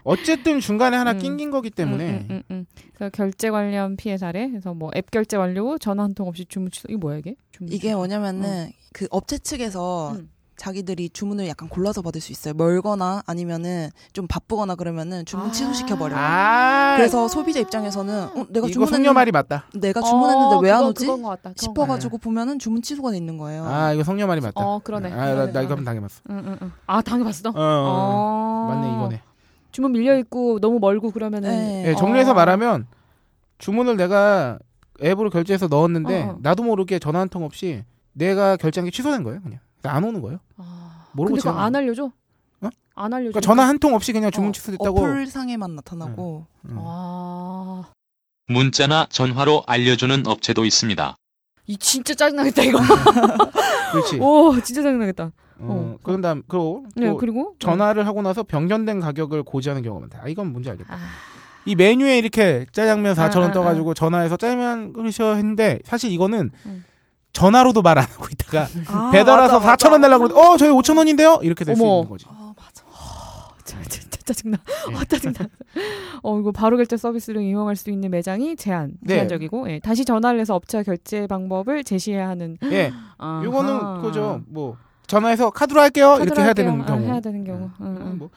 [0.04, 1.20] 어쨌든 중간에 하나 음.
[1.20, 2.66] 낑긴 거기 때문에 음, 음, 음, 음.
[2.94, 4.50] 그래서 결제 관련 피해 사례.
[4.50, 6.88] 그래서 뭐 앱 결제 완료 후 전화 한 통 없이 주문 취소.
[6.90, 7.36] 이게 뭐야 이게?
[7.52, 7.94] 주문 이게.
[7.96, 10.30] 뭐냐면은 그 업체 측에서 음.
[10.58, 12.54] 자기들이 주문을 약간 골라서 받을 수 있어요.
[12.54, 15.52] 멀거나 아니면은 좀 바쁘거나 그러면은 주문 아.
[15.52, 16.18] 취소시켜 버려요.
[16.20, 19.66] 아 그래서 소비자 입장에서는 어, 내가 주문했는데 말이 맞다.
[19.74, 21.06] 내가 주문했는데 어, 왜안 그건- 오지?
[21.06, 21.42] 그건 것 같다.
[21.42, 23.66] 그건 것 싶어 가지고 보면은 주문 취소가 돼 있는 거예요.
[23.66, 24.54] 아 이거 성녀 말이 맞다.
[24.56, 25.12] 어, 그러네.
[25.12, 25.52] 아, 나, 그러네.
[25.52, 25.78] 나 이거 어.
[25.78, 26.22] 한번 당해 봤어.
[26.30, 26.72] 응, 응, 응.
[26.88, 27.50] 아 당해봤어?
[27.50, 27.56] 어, 어.
[27.58, 28.68] 어.
[28.70, 29.22] 맞네 이거네.
[29.72, 31.88] 주문 밀려 있고 너무 멀고 그러면은 네.
[31.90, 32.34] 예, 정리해서 어.
[32.34, 32.88] 말하면
[33.58, 34.58] 주문을 내가
[35.04, 36.38] 앱으로 결제해서 넣었는데 어, 어.
[36.42, 39.42] 나도 모르게 전화 한 통 없이 내가 결제한 게 취소된 거예요.
[39.42, 40.40] 그냥 안 오는 거예요.
[40.58, 41.50] 아, 모르고 근데.
[41.50, 42.06] 안 알려줘?
[42.62, 42.70] 어?
[42.96, 43.32] 안 알려줘?
[43.32, 45.00] 그러니까 전화 한 통 없이 그냥 주문 어, 취소됐다고.
[45.00, 46.76] 어플상에만 나타나고 음.
[46.80, 47.84] 아,
[48.48, 51.16] 문자나 전화로 알려주는 업체도 있습니다.
[51.68, 52.80] 이 진짜 짜증나겠다 이거.
[53.92, 54.20] 그렇지.
[54.20, 55.24] 오, 진짜 짜증나겠다.
[55.26, 55.98] 어, 어.
[56.04, 60.20] 그런 다음 그리고 또 네, 그리고 전화를 하고 나서 변경된 가격을 고지하는 경우가 많다.
[60.24, 60.94] 아, 이건 뭔지 알겠다.
[60.94, 60.98] 아,
[61.66, 66.52] 이 메뉴에 이렇게 짜장면 4천 원 아, 아, 떠가지고 전화해서 짜장면 그러셔 했는데 사실 이거는
[66.68, 66.86] 음.
[67.36, 70.02] 전화로도 말 안 하고 있다가 아, 배달 와서 맞아, 4천 원.
[70.02, 71.84] 내려고 그러는데 어 저희 5천 원인데요 이렇게 될 수.
[71.84, 72.26] 있는 거지.
[72.30, 72.84] 아 맞아.
[73.66, 74.58] 짜- 진짜 짜증나.
[74.90, 74.96] 네.
[74.96, 75.36] 어, 짜증나.
[76.24, 79.16] 어, 이거 바로 결제 서비스를 이용할 수 있는 매장이 제한, 네.
[79.16, 82.58] 제한적이고, 예, 다시 전화를 해서 업체와 결제 방법을 제시해야 하는.
[82.72, 83.44] 예, 아하.
[83.44, 84.42] 요거는 그죠.
[84.48, 86.66] 뭐 전화해서 카드로 할게요 이렇게 카드로 해야 할게요.
[86.66, 87.02] 되는 아, 경우.
[87.06, 87.70] 해야 되는 경우.
[87.82, 88.18] 응, 음, 응.
[88.20, 88.30] 뭐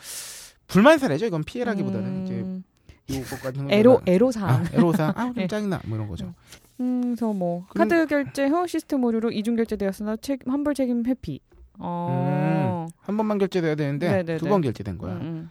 [0.67, 1.27] 불만 사례죠.
[1.27, 2.65] 이건 피해라기보다는 이제 음,
[3.11, 3.73] 요거 같은 거.
[3.75, 4.65] 애로 애로사항.
[4.65, 5.13] 아, 애로사항.
[5.17, 5.47] 아좀 네.
[5.47, 6.35] 짜증나 뭐 이런 거죠.
[6.81, 11.41] 음, 그래서 뭐 그럼- 카드 결제 후 시스템 오류로 이중 결제되었으나 책, 환불 책임 회피.
[11.79, 12.87] 어.
[13.01, 14.39] 한 번만 결제돼야 되는데 네네네.
[14.39, 15.15] 두번 결제된 거야.
[15.15, 15.51] 음, 음.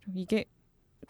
[0.00, 0.44] 좀 이게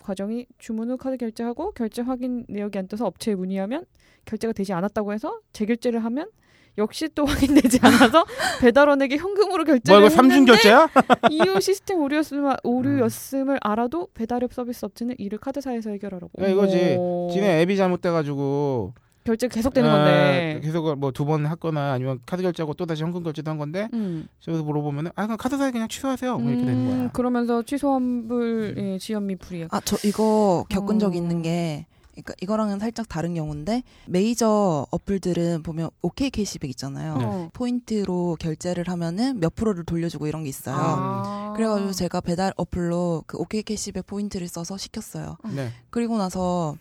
[0.03, 3.85] 과정이 주문 후 카드 결제하고 결제 확인 내역이 안 떠서 업체에 문의하면
[4.25, 6.29] 결제가 되지 않았다고 해서 재결제를 하면
[6.79, 8.25] 역시 또 확인되지 않아서
[8.61, 10.89] 배달원에게 현금으로 뭐 결제를 이거 삼중 결제야?
[11.31, 16.31] 이후 시스템 오류였음, 오류였음을 알아도 배달앱 서비스 업체는 이를 카드사에서 해결하라고.
[16.43, 16.97] 야, 이거지.
[16.99, 17.31] 어머.
[17.33, 20.61] 지네 앱이 잘못돼가지고 결제 계속되는 아, 건데.
[20.65, 24.27] 계속 뭐 두 번 했거나 아니면 카드 결제하고 또 다시 현금 결제도 한 건데 음.
[24.41, 27.11] 저기서 물어보면은 아 그냥 카드사에 그냥 취소하세요 뭐 이렇게 되는 음, 거야.
[27.13, 29.75] 그러면서 취소환불 예, 지연미 불이익.
[29.75, 31.15] 아, 저 이거 겪은 적 어.
[31.15, 31.87] 있는 게
[32.23, 37.17] 그러니까 이거랑은 살짝 다른 경우인데 메이저 어플들은 보면 OK 캐시백 있잖아요.
[37.17, 37.25] 네.
[37.25, 37.51] 어.
[37.53, 40.77] 포인트로 결제를 하면은 몇 프로를 돌려주고 이런 게 있어요.
[40.79, 41.53] 아.
[41.57, 45.37] 그래가지고 제가 배달 어플로 그 OK 캐시백 포인트를 써서 시켰어요.
[45.55, 45.73] 네.
[45.91, 46.77] 그리고 나서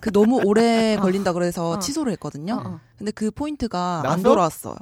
[0.00, 1.78] 그 너무 오래 걸린다 그래서 어.
[1.78, 2.54] 취소를 했거든요.
[2.54, 2.80] 어, 어.
[2.98, 4.22] 근데 그 포인트가 안 나왔어?
[4.22, 4.76] 돌아왔어요.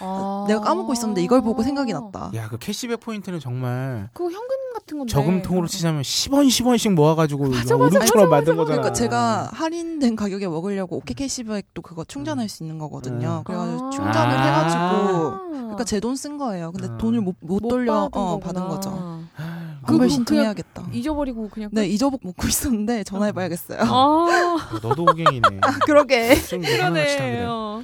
[0.00, 0.44] 아.
[0.48, 2.30] 내가 까먹고 있었는데 이걸 보고 생각이 났다.
[2.34, 5.12] 야 그 캐시백 포인트는 정말 그거 현금 같은 건데.
[5.12, 8.76] 저금통으로 치자면 10원 10원씩 모아 가지고 맞아, 이거 맞아, 오름처럼 맞아, 만든 맞아, 거잖아.
[8.82, 13.38] 그러니까 제가 할인된 가격에 먹으려고 OK 캐시백도 그거 충전할 수 있는 거거든요.
[13.38, 13.44] 음.
[13.44, 13.90] 그래 가지고 아.
[13.90, 14.42] 충전을 아.
[14.46, 16.72] 해가지고 그러니까 제 돈 쓴 거예요.
[16.72, 16.96] 근데 아.
[16.98, 18.38] 돈을 못, 못, 못 돌려 받은 어.
[18.38, 18.90] 받은 거죠.
[19.36, 20.86] 아, 그냥 신청해야겠다.
[20.92, 21.70] 잊어버리고 그냥.
[21.72, 23.80] 네 잊어먹 먹고 있었는데 전화해봐야겠어요.
[23.82, 25.60] 아, 너도 호갱이네.
[25.86, 26.34] 그러게.
[26.42, 27.16] 좀 이상하지 그러네.
[27.16, 27.44] 그래.
[27.48, 27.82] 어.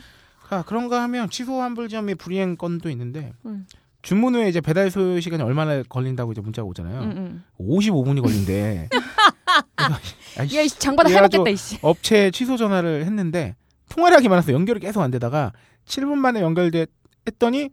[0.52, 3.66] 아, 그런가 하면 취소 환불점 및 불이행 건도 있는데 음.
[4.02, 7.00] 주문 후에 이제 배달 소요 시간이 얼마나 걸린다고 이제 문자가 오잖아요.
[7.02, 7.42] 응, 응.
[7.58, 8.88] 55분이 걸린대.
[10.54, 11.78] 야, 이 장바다 해먹겠다, 이씨.
[11.80, 13.54] 업체 취소 전화를 했는데
[13.88, 15.52] 통화를 하기 많아서 연결이 계속 안 되다가
[15.86, 16.86] 7분 만에 연결돼
[17.26, 17.70] 했더니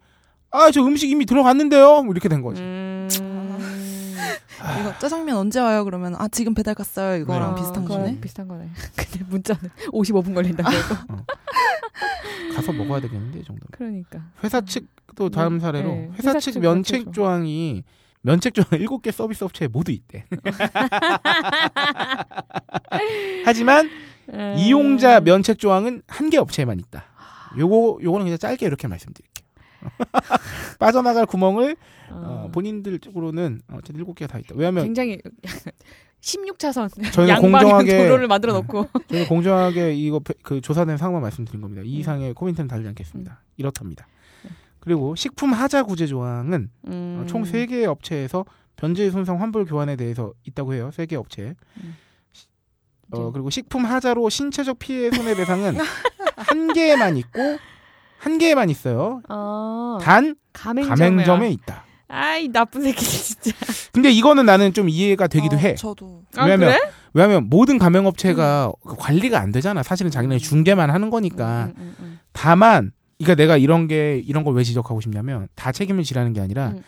[0.51, 2.61] 아 저 음식 이미 들어갔는데요 뭐 이렇게 된 거지.
[2.61, 3.07] 음.
[4.81, 5.83] 이거 짜장면 언제 와요?
[5.85, 7.21] 그러면 아 지금 배달 갔어요.
[7.21, 8.19] 이거랑 아, 비슷한 거네.
[8.19, 8.69] 비슷한 거네.
[8.95, 10.95] 근데 문자는 55분 걸린다 그래도.
[12.55, 13.67] 가서 먹어야 되겠는데 이 정도면.
[13.71, 14.21] 그러니까.
[14.43, 16.09] 회사 측도 다음 음, 사례로 네.
[16.17, 17.83] 회사, 회사 측측 면책 면책 조항이
[18.21, 20.25] 면책 조항 7개 서비스 업체에 모두 있대.
[23.45, 23.89] 하지만
[24.33, 24.55] 음.
[24.57, 27.03] 이용자 면책 조항은 한 개 업체에만 있다.
[27.57, 29.38] 요거 요거는 그냥 짧게 이렇게 말씀드릴게요.
[30.79, 31.75] 빠져나갈 구멍을
[32.11, 32.51] 어, 어.
[32.51, 34.55] 본인들 쪽으로는 어쨌든 7개가 다 있다.
[34.55, 35.19] 왜냐하면 굉장히
[36.21, 41.61] 16차선 저희는 양방향 공정하게- 도로를 만들어 놓고 저희 공정하게 이거 배- 그 조사된 상황만 말씀드린
[41.61, 41.81] 겁니다.
[41.85, 41.99] 이 음.
[41.99, 43.41] 이상의 코멘트는 달지 않겠습니다.
[43.57, 44.07] 이렇답니다.
[44.81, 47.21] 그리고 식품 하자 구제 조항은 음.
[47.21, 50.89] 어, 총 3개의 업체에서 변제 손상 환불 교환에 대해서 있다고 해요.
[50.93, 51.55] 3개 업체.
[51.83, 51.95] 음.
[53.11, 55.77] 어, 이제- 그리고 식품 하자로 신체적 피해 손해배상은
[56.35, 57.39] 한 개에만 있고
[58.19, 59.21] 한 개에만 있어요.
[59.29, 59.97] 어.
[60.01, 61.85] 단 가맹점에 가맹점에 있다.
[62.07, 63.51] 아이 나쁜 새끼 진짜.
[63.93, 65.75] 근데 이거는 나는 좀 이해가 되기도 어, 해.
[65.75, 66.91] 저도 아, 왜냐면 그래?
[67.13, 69.83] 왜냐면 모든 가맹업체가 그 관리가 안 되잖아.
[69.83, 71.65] 사실은 자기네 중개만 하는 거니까.
[71.67, 76.03] 음, 음, 음, 다만 그러니까 내가 이런 게 이런 걸 왜 지적하고 싶냐면 다 책임을
[76.03, 76.81] 지라는 게 아니라 음.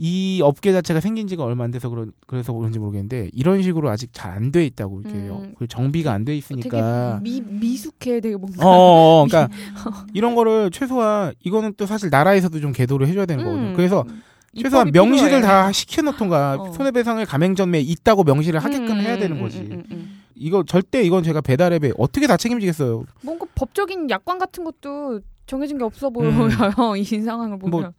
[0.00, 4.10] 이 업계 자체가 생긴 지가 얼마 안 돼서 그런 그래서 그런지 모르겠는데 이런 식으로 아직
[4.12, 5.54] 잘 안 돼 있다고 이렇게 음.
[5.58, 8.64] 그 정비가 안 돼 있으니까 되게 미 미숙해 되게 뭔가.
[8.64, 9.52] 어, 어, 어, 그러니까
[10.14, 13.70] 이런 거를 최소한 이거는 또 사실 나라에서도 좀 계도를 해줘야 되는 거거든요.
[13.70, 13.74] 음.
[13.74, 14.04] 그래서
[14.52, 15.42] 입법이 최소한 명시를 필요해.
[15.42, 16.72] 다 시켜놓던가 어.
[16.72, 19.58] 손해배상을 가맹점에 있다고 명시를 하게끔 음, 해야 되는 음, 거지.
[19.58, 20.20] 음, 음, 음.
[20.36, 23.04] 이거 절대 이건 제가 배달앱에 어떻게 다 책임지겠어요.
[23.22, 26.32] 뭔가 법적인 약관 같은 것도 정해진 게 없어 보여요.
[26.96, 27.80] 이 상황을 보면.
[27.80, 27.82] 음.
[27.82, 27.92] 뭐,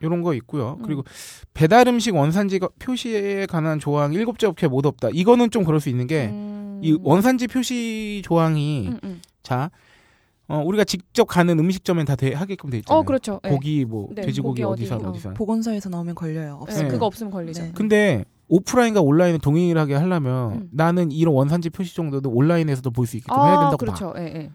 [0.00, 0.76] 이런 거 있고요.
[0.78, 0.82] 음.
[0.84, 1.04] 그리고
[1.54, 5.08] 배달 음식 원산지 표시에 관한 조항 일곱 개 업체 모두 없다.
[5.12, 6.80] 이거는 좀 그럴 수 있는 게이 음.
[7.02, 9.22] 원산지 표시 조항이 음, 음.
[9.42, 9.70] 자
[10.48, 13.00] 어, 우리가 직접 가는 음식점엔 다 돼, 하게끔 돼 있잖아요.
[13.00, 13.40] 어 그렇죠.
[13.44, 13.50] 예.
[13.50, 15.10] 고기 뭐 네, 돼지고기 고기 어디산 어디, 어.
[15.10, 15.34] 어디산.
[15.34, 16.46] 보건소에서 나오면 걸려요.
[16.46, 16.82] 예, 없어요.
[16.84, 16.88] 네.
[16.88, 17.62] 그거 없으면 걸리죠.
[17.62, 17.72] 네.
[17.74, 20.68] 근데 오프라인과 온라인을 동일하게 하려면 음.
[20.72, 23.76] 나는 이런 원산지 표시 정도도 온라인에서도 볼 수 있게끔 해야 된다고 봐.
[23.94, 24.12] 그렇죠.
[24.18, 24.50] 예, 예.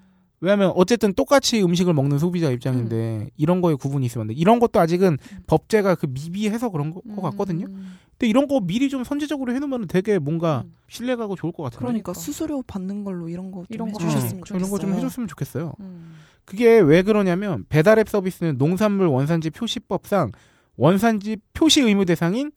[0.45, 3.29] 왜냐하면 어쨌든 똑같이 음식을 먹는 소비자 입장인데 음.
[3.35, 4.33] 이런 거에 구분이 있으면 안 돼.
[4.35, 7.65] 이런 것도 아직은 법제가 그 미비해서 그런 거, 거 같거든요.
[7.65, 7.97] 음.
[8.11, 10.73] 근데 이런 거 미리 좀 선제적으로 해놓으면 되게 뭔가 음.
[10.87, 11.79] 신뢰가고 좋을 것 같아요.
[11.79, 12.21] 그러니까 그러니까.
[12.21, 14.57] 수수료 받는 걸로 이런 거좀 이런 거 해주셨으면 어, 좋겠어요.
[14.59, 15.73] 이런 거 좀 해줬으면 좋겠어요.
[15.79, 16.13] 음.
[16.45, 20.31] 그게 왜 그러냐면 배달앱 서비스는 농산물 원산지 표시법상
[20.77, 22.51] 원산지 표시 의무 대상인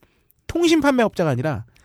[0.47, 1.78] 통신 판매업자가 아니라 아.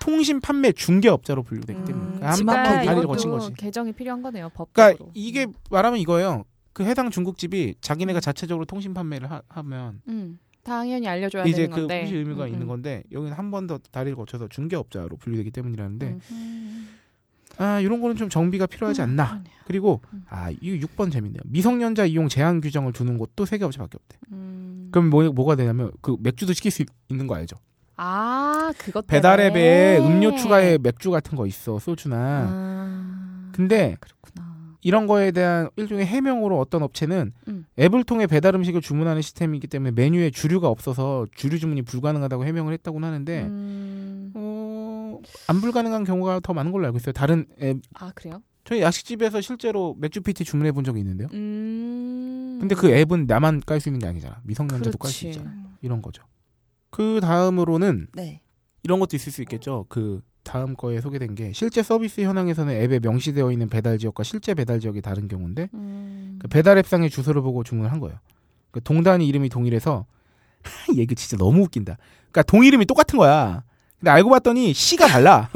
[0.00, 3.52] 통신 판매 중개업자로 분류되기 때문에 음, 한 바퀴 다리를 거친 거지.
[3.54, 4.48] 개정이 필요한 거네요.
[4.50, 4.94] 법적으로.
[4.96, 6.44] 그러니까 이게 말하면 이거예요.
[6.72, 10.38] 그 해당 중국집이 자기네가 자체적으로 통신 판매를 하, 면 음.
[10.62, 12.02] 당연히 알려줘야 이제 되는 그 건데.
[12.02, 12.66] 표시 의무가 음, 있는 음.
[12.68, 16.88] 건데 여기는 한 번 더 다리를 거쳐서 중개업자로 분류되기 때문이라는데 음, 음.
[17.58, 19.42] 아 이런 거는 좀 정비가 필요하지 음, 않나.
[19.64, 20.24] 그리고 음.
[20.28, 21.40] 아 이거 6번 재밌네요.
[21.46, 24.18] 미성년자 이용 제한 규정을 두는 곳도 세개 업체밖에 없대.
[24.32, 24.88] 음.
[24.92, 27.56] 그럼 뭐 뭐가 되냐면 그 맥주도 시킬 수 있는 거 알죠?
[27.96, 29.98] 아 그것 배달앱에.
[29.98, 32.16] 음료 추가에 맥주 같은 거 있어 소주나.
[32.48, 34.56] 아, 근데 그렇구나.
[34.82, 37.66] 이런 거에 대한 일종의 해명으로 어떤 업체는 음.
[37.78, 43.08] 앱을 통해 배달 음식을 주문하는 시스템이기 때문에 메뉴에 주류가 없어서 주류 주문이 불가능하다고 해명을 했다고는
[43.08, 44.30] 하는데 음.
[44.34, 47.12] 어, 안 불가능한 경우가 더 많은 걸로 알고 있어요.
[47.12, 48.42] 다른 앱 아 그래요?
[48.64, 51.28] 저희 야식집에서 실제로 맥주 PT 주문해 본 적이 있는데요.
[51.32, 52.58] 음.
[52.60, 54.40] 근데 그 앱은 나만 깔 수 있는 게 아니잖아.
[54.44, 55.26] 미성년자도 깔 수.
[55.28, 55.52] 있잖아.
[55.82, 56.22] 이런 거죠.
[56.96, 58.40] 그 다음으로는 네.
[58.82, 59.84] 이런 것도 있을 수 있겠죠.
[59.90, 64.80] 그 다음 거에 소개된 게 실제 서비스 현황에서는 앱에 명시되어 있는 배달 지역과 실제 배달
[64.80, 66.38] 지역이 다른 경우인데 음.
[66.40, 68.18] 그 배달 앱상의 주소를 보고 주문을 한 거예요.
[68.70, 70.06] 그 동단위 이름이 동일해서
[70.96, 71.98] 얘기 진짜 너무 웃긴다.
[72.30, 73.62] 그러니까 동 이름이 똑같은 거야.
[74.00, 75.50] 근데 알고 봤더니 시가 달라.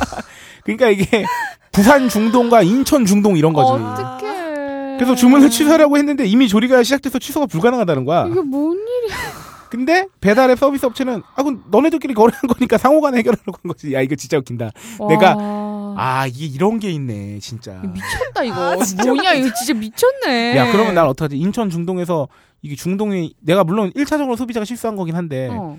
[0.64, 1.26] 그러니까 이게
[1.72, 3.70] 부산 중동과 인천 중동 이런 거지.
[3.70, 4.96] 어떡해.
[4.96, 8.28] 그래서 주문을 취소하려고 했는데 이미 조리가 시작돼서 취소가 불가능하다는 거야.
[8.28, 9.49] 이게 뭔 일이야?
[9.70, 13.92] 근데 배달앱 서비스 업체는 아 그럼 너네들끼리 거래한 거니까 상호간에 해결하려고 한 거지.
[13.94, 14.70] 야 이거 진짜 웃긴다.
[15.08, 15.94] 내가 와.
[15.96, 17.80] 아 이게 이런 게 있네 진짜.
[17.82, 18.76] 미쳤다 이거.
[19.06, 20.56] 뭐냐 이거 진짜 미쳤네.
[20.56, 21.36] 야 그러면 난 어떡하지?
[21.38, 22.28] 인천 중동에서
[22.62, 25.78] 이게 중동이 내가 물론 1차적으로 소비자가 실수한 거긴 한데 어.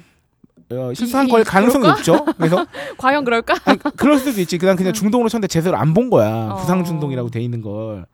[0.71, 1.99] 어, 실수한 이- 걸 이- 가능성이 그럴까?
[1.99, 2.25] 있죠.
[2.37, 2.65] 그래서
[2.97, 3.55] 과연 그럴까?
[3.65, 4.57] 아니, 그럴 수도 있지.
[4.57, 6.51] 그냥 그냥 중동으로 쳤는데 제대로 안 본 거야.
[6.51, 6.55] 어.
[6.55, 8.05] 부산 중동이라고 돼 있는 걸.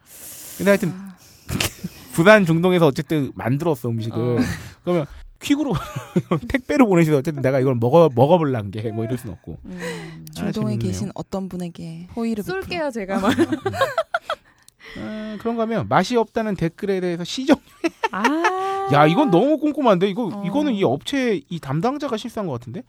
[0.58, 0.92] 근데 하여튼
[2.14, 4.20] 부산 중동에서 어쨌든 만들었어 음식을.
[4.20, 4.38] 어.
[4.84, 5.06] 그러면
[5.42, 5.74] 퀵으로
[6.50, 9.58] 택배로 보내시도 어쨌든 내가 이걸 먹어 먹어볼란 게 뭐 이럴 순 없고.
[9.66, 10.26] 음.
[10.38, 10.80] 아, 중동에 재밌네요.
[10.80, 12.62] 계신 어떤 분에게 호의를 베풀어.
[12.62, 13.32] 쏠게요 제가 막.
[14.98, 17.58] 아, 그런가 하면 맛이 없다는 댓글에 대해서 시정.
[18.12, 18.24] 아.
[18.94, 20.44] 야 이건 너무 꼼꼼한데 이거 어.
[20.46, 22.84] 이거는 이 업체 이 담당자가 실수한 것 같은데.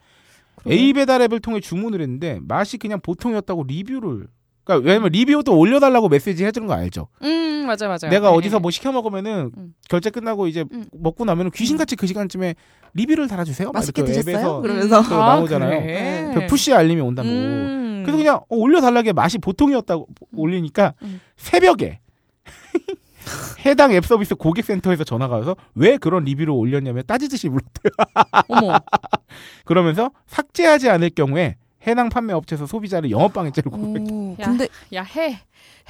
[0.57, 0.75] 그래?
[0.75, 4.29] A 배달 앱을 통해 주문을 했는데 맛이 그냥 보통이었다고 리뷰를.
[4.69, 7.09] 그러니까 왜냐면 리뷰도 올려달라고 메시지 해주는 거 알죠.
[7.23, 8.09] 음 맞아 맞아.
[8.09, 9.75] 내가 어디서 뭐 시켜 먹으면은 음.
[9.89, 10.85] 결제 끝나고 이제 음.
[10.93, 12.55] 먹고 나면은 귀신같이 그 시간쯤에
[12.93, 13.69] 리뷰를 달아주세요.
[13.69, 14.61] 막 맛있게 드셨어요?
[14.61, 15.81] 그러면서 그 나오잖아요.
[15.81, 16.31] 그래?
[16.35, 17.27] 그 푸시 알림이 온다고.
[17.29, 18.03] 음.
[18.05, 21.21] 그래서 그냥 어, 올려달라게 맛이 보통이었다고 올리니까 음.
[21.37, 22.01] 새벽에
[23.65, 27.93] 해당 앱 서비스 고객센터에서 전화가 와서 왜 그런 리뷰를 올렸냐면 따지듯이 물었대요.
[28.49, 28.79] 어머.
[29.65, 33.71] 그러면서 삭제하지 않을 경우에 해당 판매 업체에서 소비자를 영업방해죄로
[34.41, 34.45] 야.
[34.47, 35.39] 근데 야 해.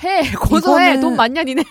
[0.04, 0.32] 해.
[0.34, 0.94] 고소해.
[0.96, 1.64] 이거는- 돈 많냐 니네.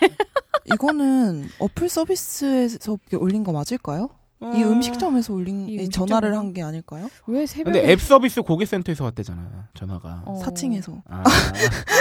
[0.74, 4.10] 이거는 어플 서비스에서 올린 거 맞을까요?
[4.40, 5.90] 이 음식점에서 올린 이?
[5.90, 7.10] 전화를 한 게 아닐까요?
[7.26, 7.80] 왜 새벽에?
[7.80, 10.24] 근데 앱 서비스 고객센터에서 왔대잖아 전화가.
[10.26, 10.36] 어.
[10.36, 11.02] 사칭해서.
[11.10, 11.24] 아,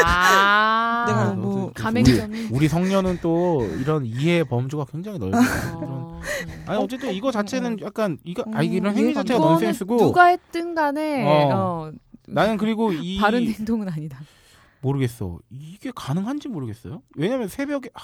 [0.05, 1.05] 아.
[1.09, 2.49] 내가 아, 뭐 가맹점이.
[2.53, 5.39] 우리 성녀는 또 이런 이해 범주가 굉장히 넓어.
[5.39, 6.21] 이런 어.
[6.67, 10.75] 아니 어쨌든 이거 자체는 약간 이거 아 이게 이런 음, 행위 자체가 넌센스고 누가 했든
[10.75, 11.51] 간에 어.
[11.55, 11.91] 어.
[12.29, 14.21] 나는 그리고 이 바른 행동은 아니다.
[14.83, 17.03] 모르겠어 이게 가능한지 모르겠어요.
[17.17, 18.01] 왜냐면 새벽에 아,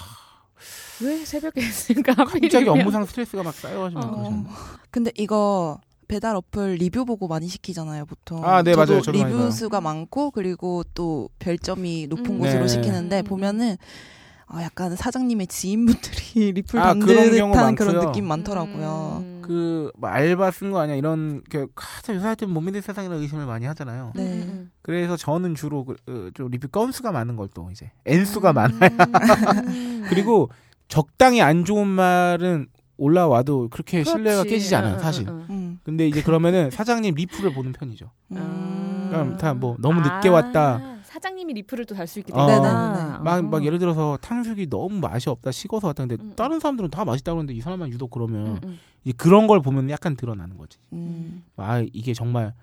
[1.01, 2.13] 왜 새벽에 했을까?
[2.25, 2.67] 갑자기.
[2.67, 4.45] 업무상 스트레스가 막 쌓여가지고 어.
[4.91, 8.43] 근데 이거 배달 어플 리뷰 보고 많이 시키잖아요, 보통.
[8.45, 9.01] 아, 네, 맞아요.
[9.07, 9.51] 리뷰.
[9.51, 12.39] 수가 많고 그리고 또 별점이 높은 음.
[12.39, 12.67] 곳으로 네.
[12.67, 13.77] 시키는데 음, 보면은
[14.45, 18.05] 아, 약간 사장님의 지인분들이 리플 아, 받는 그런 그런.
[18.05, 19.23] 느낌 많더라고요.
[19.23, 19.32] 음.
[19.47, 23.45] 그 뭐 알바 쓴 거 아니야 이런 그 가장 요새 하여튼 못 믿는 세상이라 의심을
[23.45, 24.11] 많이 하잖아요.
[24.15, 24.43] 네.
[24.43, 28.55] 음, 그래서 저는 주로 그, 어, 좀 리뷰 건수가 많은 걸 또 이제 N수가 음.
[28.55, 28.89] 많아요.
[29.67, 30.05] 음.
[30.09, 30.49] 그리고
[30.87, 34.49] 적당히 안 좋은 말은 올라와도 그렇게 신뢰가 그렇지.
[34.49, 35.27] 깨지지 않아요 응, 사실.
[35.27, 35.79] 음.
[35.83, 38.09] 근데 이제 그러면은 사장님 리플을 보는 편이죠.
[38.31, 39.07] 음.
[39.09, 40.81] 그럼 다 뭐 너무 늦게 아, 왔다.
[41.23, 42.45] 사장님이 리플을 또 달 수 있기 어.
[42.45, 42.59] 때문에.
[42.69, 43.17] 네네네.
[43.23, 46.33] 막, 막 예를 들어서 탕수육이 너무 맛이 없다 식어서 왔다 근데 음.
[46.35, 48.79] 다른 사람들은 다 맛있다고 그러는데 이 사람만 유독 그러면 음, 음.
[49.05, 50.77] 이제 그런 걸 보면 약간 드러나는 거지.
[50.91, 51.43] 음.
[51.55, 52.53] 아 이게 정말 어,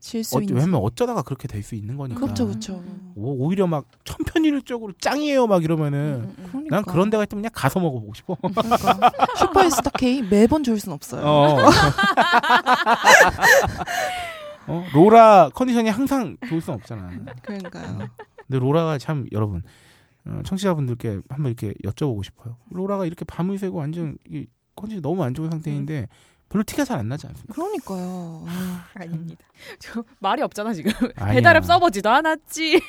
[0.00, 0.52] 실수인지.
[0.52, 2.20] 왜냐면 어쩌다가 그렇게 될 수 있는 거니까.
[2.20, 2.74] 그렇죠, 그렇죠.
[2.74, 3.12] 음.
[3.14, 6.48] 오, 오히려 막 천편일률적으로 짱이에요 막 이러면은 음, 음, 음.
[6.50, 6.76] 그러니까.
[6.76, 8.36] 난 그런 데가 있으면 그냥 가서 먹어보고 싶어.
[8.36, 9.10] 그러니까.
[9.38, 11.24] 슈퍼스타 K 매번 줄순 없어요.
[11.24, 11.56] 어.
[14.66, 17.10] 어, 로라 컨디션이 항상 좋을 순 없잖아.
[17.42, 17.98] 그러니까요.
[18.46, 19.62] 근데 로라가 참 여러분
[20.26, 22.56] 어, 청취자분들께 한번 이렇게 여쭤보고 싶어요.
[22.70, 24.46] 로라가 이렇게 밤을 새고 완전 이
[24.76, 26.08] 컨디션 너무 안 좋은 상태인데
[26.48, 27.54] 별로 티가 잘 안 나지 않습니까?
[27.54, 28.44] 그러니까요.
[28.46, 29.42] 아, 아닙니다.
[29.80, 30.92] 저 말이 없잖아 지금.
[31.16, 32.80] 배달앱 서버지도 않았지.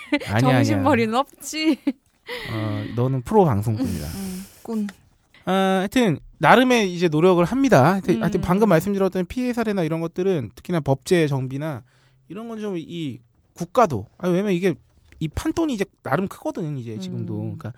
[0.41, 1.79] 정신머리는 없지.
[2.51, 4.05] 어, 너는 프로 방송꾼이다.
[4.07, 4.87] 음, 꾼.
[5.45, 7.93] 아, 하여튼 나름의 이제 노력을 합니다.
[7.93, 8.21] 하여튼, 음.
[8.23, 11.83] 하여튼 방금 말씀드렸던 피해 사례나 이런 것들은 특히나 법제 정비나
[12.27, 13.19] 이런 건 좀 이
[13.53, 14.75] 국가도 아 왜냐면 이게
[15.19, 17.57] 이 판돈이 이제 나름 크거든 이제 지금도 음.
[17.57, 17.71] 그러니까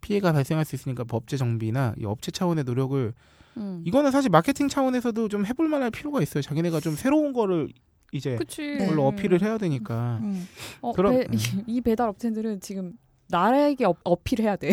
[0.00, 3.12] 피해가 발생할 수 있으니까 법제 정비나 이 업체 차원의 노력을
[3.58, 3.82] 음.
[3.84, 6.42] 이거는 사실 마케팅 차원에서도 좀 해볼 만할 필요가 있어요.
[6.42, 7.68] 자기네가 좀 새로운 거를
[8.12, 8.62] 이제 그치.
[8.62, 8.78] 네.
[8.78, 10.18] 그걸로 어필을 해야 되니까.
[10.22, 10.48] 음.
[10.80, 11.34] 어, 그럼- 배- 음.
[11.34, 11.38] 이,
[11.76, 12.94] 이 배달 업체들은 지금
[13.30, 14.70] 나에게 어, 어필해야 돼.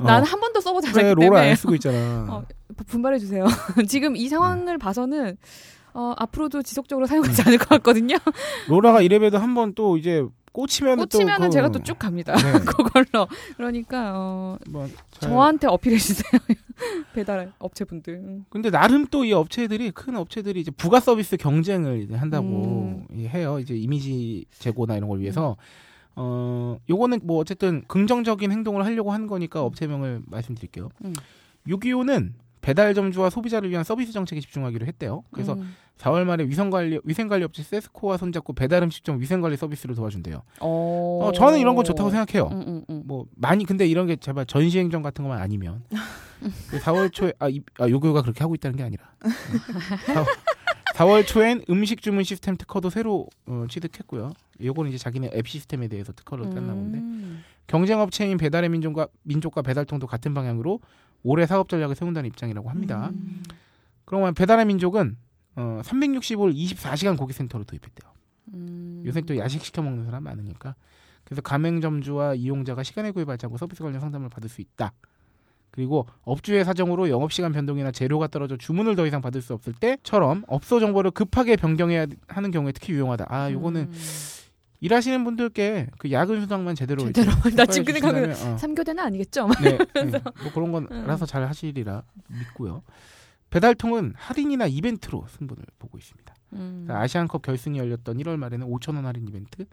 [0.00, 2.26] 어, 나는 한 번도 써보지 그래 않았기 로라 때문에 안 쓰고 있잖아.
[2.30, 2.44] 어,
[2.86, 3.46] 분발해 주세요.
[3.88, 5.36] 지금 이 상황을 봐서는
[5.94, 7.44] 어, 앞으로도 지속적으로 사용하지 음.
[7.48, 8.16] 않을 것 같거든요.
[8.68, 12.34] 로라가 이래봬도 한 번 또 이제 꽂히면 꽂히면은 또 제가 그- 또쭉 갑니다.
[12.34, 12.52] 네.
[12.60, 13.26] 그걸로.
[13.56, 16.30] 그러니까 어, 뭐 잘- 저한테 어필해 주세요.
[17.14, 18.14] 배달 업체분들.
[18.14, 18.44] 음.
[18.50, 23.06] 근데 나름 또 이 업체들이 큰 업체들이 이제 부가 서비스 경쟁을 이제 한다고 음.
[23.14, 23.58] 이 해요.
[23.58, 25.56] 이제 이미지 제고나 이런 걸 위해서
[26.16, 30.88] 어 요거는 뭐 어쨌든 긍정적인 행동을 하려고 한 거니까 업체명을 말씀드릴게요.
[31.04, 31.12] 음.
[31.68, 35.22] 625는 배달점주와 소비자를 위한 서비스 정책에 집중하기로 했대요.
[35.30, 35.74] 그래서 음.
[35.98, 40.42] 4월 말에 위생관리 위생관리 업체 세스코와 손잡고 배달음식점 위생관리 서비스를 도와준대요.
[40.60, 42.48] 어, 어, 저는 이런 건 좋다고 생각해요.
[42.52, 43.02] 음, 음, 음.
[43.06, 45.84] 뭐 많이 근데 이런 게 제발 전시행정 같은 것만 아니면
[46.82, 49.04] 4월 초에 아, 이, 아 요거가 그렇게 하고 있다는 게 아니라
[50.06, 50.26] 4, 월
[51.26, 54.32] 초엔 음식 주문 시스템 특허도 새로 어, 취득했고요.
[54.62, 57.44] 요거는 이제 자기네 앱 시스템에 대해서 특허를 땄나 본데 음.
[57.66, 60.80] 경쟁 업체인 배달의 민족과 민족과 배달통도 같은 방향으로
[61.22, 63.10] 올해 사업 전략을 세운다는 입장이라고 합니다.
[63.12, 63.42] 음.
[64.06, 65.18] 그러면 배달의 민족은
[65.56, 68.12] 어, 365일 24시간 고객센터로 도입했대요.
[68.54, 69.02] 음.
[69.04, 70.76] 요새 또 야식 시켜 먹는 사람 많으니까.
[71.24, 74.92] 그래서 가맹점주와 이용자가 시간에 구애 받지 않고 서비스 관련 상담을 받을 수 있다.
[75.70, 80.80] 그리고 업주의 사정으로 영업시간 변동이나 재료가 떨어져 주문을 더 이상 받을 수 없을 때처럼 업소
[80.80, 83.26] 정보를 급하게 변경해야 하는 경우에 특히 유용하다.
[83.28, 83.92] 아, 요거는 음.
[84.80, 87.30] 일하시는 분들께 그 야근 수당만 제대로 제대로.
[87.56, 88.56] 나 지금 주신다면, 어.
[88.56, 89.48] 3교대는 아니겠죠?
[89.62, 90.10] 네, 네.
[90.42, 91.04] 뭐 그런 건 음.
[91.04, 92.82] 알아서 잘 하시리라 믿고요.
[93.50, 96.34] 배달통은 할인이나 이벤트로 승부를 보고 있습니다.
[96.54, 96.86] 음.
[96.90, 99.66] 아시안컵 결승이 열렸던 1월 말에는 5천 원 할인 이벤트,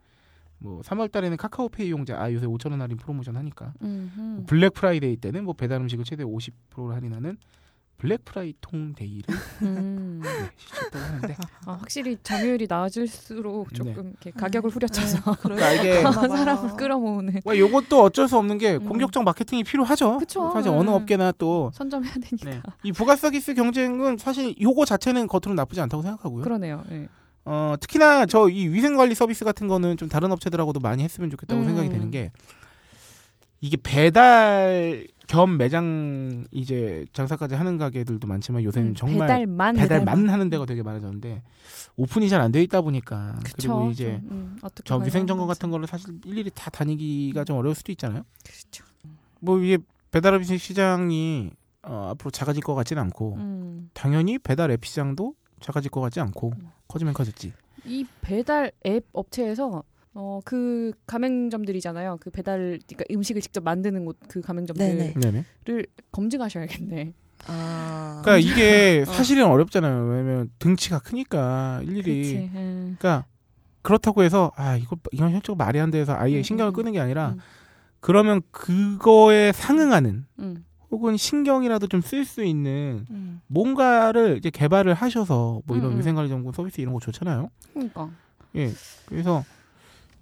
[0.63, 4.45] 뭐 3월 달에는 카카오페이 이용자 아 요새 5천 원 할인 프로모션 하니까 음흠.
[4.47, 7.38] 블랙 프라이데이 때는 뭐 배달 음식을 최대 50%를 할인하는
[7.97, 10.19] 블랙 프라이통 데이를 음.
[10.23, 13.76] 네, 시켰다고 하는데 아, 확실히 점유율이 낮을수록 네.
[13.76, 18.86] 조금 이렇게 가격을 후려쳐서 그러니까 이게 사람을 끌어모으는 와 요것도 어쩔 수 없는 게 음.
[18.86, 20.17] 공격적 마케팅이 필요하죠.
[20.17, 20.49] 그쵸.
[20.52, 20.93] 사실 어느 음.
[20.95, 22.49] 업계나 또 선점해야 되니까.
[22.49, 22.62] 네.
[22.84, 26.43] 이 부가 서비스 경쟁은 사실 요거 자체는 겉으로 나쁘지 않다고 생각하고요.
[26.43, 26.84] 그러네요.
[26.89, 27.08] 네.
[27.46, 31.62] 어, 특히나 저 이 위생 관리 서비스 같은 거는 좀 다른 업체들하고도 많이 했으면 좋겠다고
[31.62, 31.66] 음.
[31.66, 32.32] 생각이 되는 게
[33.62, 40.50] 이게 배달 겸 매장 이제 장사까지 하는 가게들도 많지만 요새는 음, 정말 배달만 배달만 하는
[40.50, 41.42] 데가 되게 많아졌는데
[41.96, 43.56] 오픈이 잘 안 돼 있다 보니까 그쵸.
[43.58, 47.58] 그리고 이제 좀, 음, 어떻게 저 위생 점검 같은 거를 사실 일일이 다 다니기가 좀
[47.58, 48.24] 어려울 수도 있잖아요.
[48.44, 48.84] 그렇죠.
[49.40, 49.78] 뭐 이게
[50.12, 51.52] 배달 음식 시장이
[51.84, 53.90] 어, 앞으로 작아질 것 같지는 않고 음.
[53.94, 56.69] 당연히 배달 앱 시장도 작아질 것 같지 않고 음.
[56.88, 57.54] 커지면 커졌지.
[57.86, 59.84] 이 배달 앱 업체에서
[60.15, 62.17] 어 그 가맹점들이잖아요.
[62.21, 65.43] 그 배달 그러니까 음식을 직접 만드는 곳 그 가맹점들을 네네.
[66.12, 67.13] 검증하셔야겠네.
[67.47, 68.21] 아.
[68.23, 69.12] 그러니까 이게 어.
[69.12, 70.06] 사실은 어 렵잖아요.
[70.08, 72.21] 왜냐면 등치가 크니까 일일이.
[72.21, 72.36] 그치.
[72.54, 72.95] 음.
[72.99, 73.26] 그러니까
[73.82, 76.99] 그렇다고 해서 아 이거 이건 현적 말이 안 돼서 아예 음, 신경을 음, 끄는 게
[76.99, 77.39] 아니라 음.
[77.99, 80.65] 그러면 그거에 상응하는 음.
[80.94, 83.42] 혹은 신경이라도 좀 쓸 수 있는 음.
[83.48, 85.98] 뭔가를 이제 개발을 하셔서 뭐 이런 음, 음.
[86.00, 87.50] 위생관리 정보 서비스 이런 거 좋잖아요.
[87.74, 88.12] 그러니까.
[88.56, 88.70] 예.
[89.08, 89.44] 그래서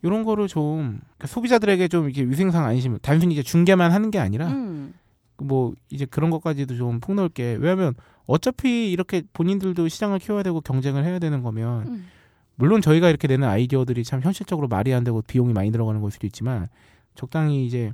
[0.01, 4.47] 이런 거를 좀 그러니까 소비자들에게 좀 이렇게 위생상 안심 단순히 이제 중계만 하는 게 아니라
[4.47, 4.93] 음.
[5.37, 7.93] 뭐 이제 그런 것까지도 좀 폭넓게 왜냐하면
[8.25, 12.07] 어차피 이렇게 본인들도 시장을 키워야 되고 경쟁을 해야 되는 거면 음.
[12.55, 16.27] 물론 저희가 이렇게 내는 아이디어들이 참 현실적으로 말이 안 되고 비용이 많이 들어가는 걸 수도
[16.27, 16.69] 있지만
[17.15, 17.91] 적당히 이제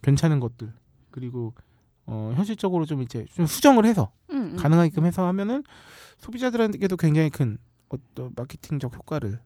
[0.00, 0.72] 괜찮은 것들
[1.10, 1.52] 그리고
[2.06, 4.56] 어 현실적으로 좀 이제 좀 수정을 해서 음, 음.
[4.56, 5.64] 가능하게끔 해서 하면은
[6.18, 9.40] 소비자들에게도 굉장히 큰 어떤 마케팅적 효과를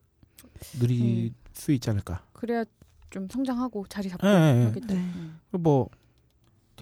[0.79, 1.35] 누릴 음.
[1.53, 2.21] 수 있지 않을까.
[2.33, 2.65] 그래야
[3.09, 4.79] 좀 성장하고 자리 잡고 예, 예, 예.
[4.87, 4.95] 네.
[4.95, 5.39] 음.
[5.51, 5.89] 뭐,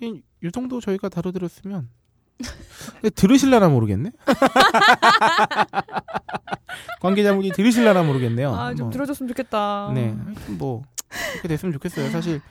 [0.01, 1.89] 이 정도 저희가 다뤄드렸으면,
[3.15, 4.11] 들으실라나 모르겠네?
[7.01, 8.53] 관계자분이 들으실라나 모르겠네요.
[8.53, 9.91] 아, 좀 뭐, 들어줬으면 좋겠다.
[9.93, 10.15] 네.
[10.57, 10.83] 뭐,
[11.31, 12.09] 그렇게 됐으면 좋겠어요.
[12.11, 12.41] 사실,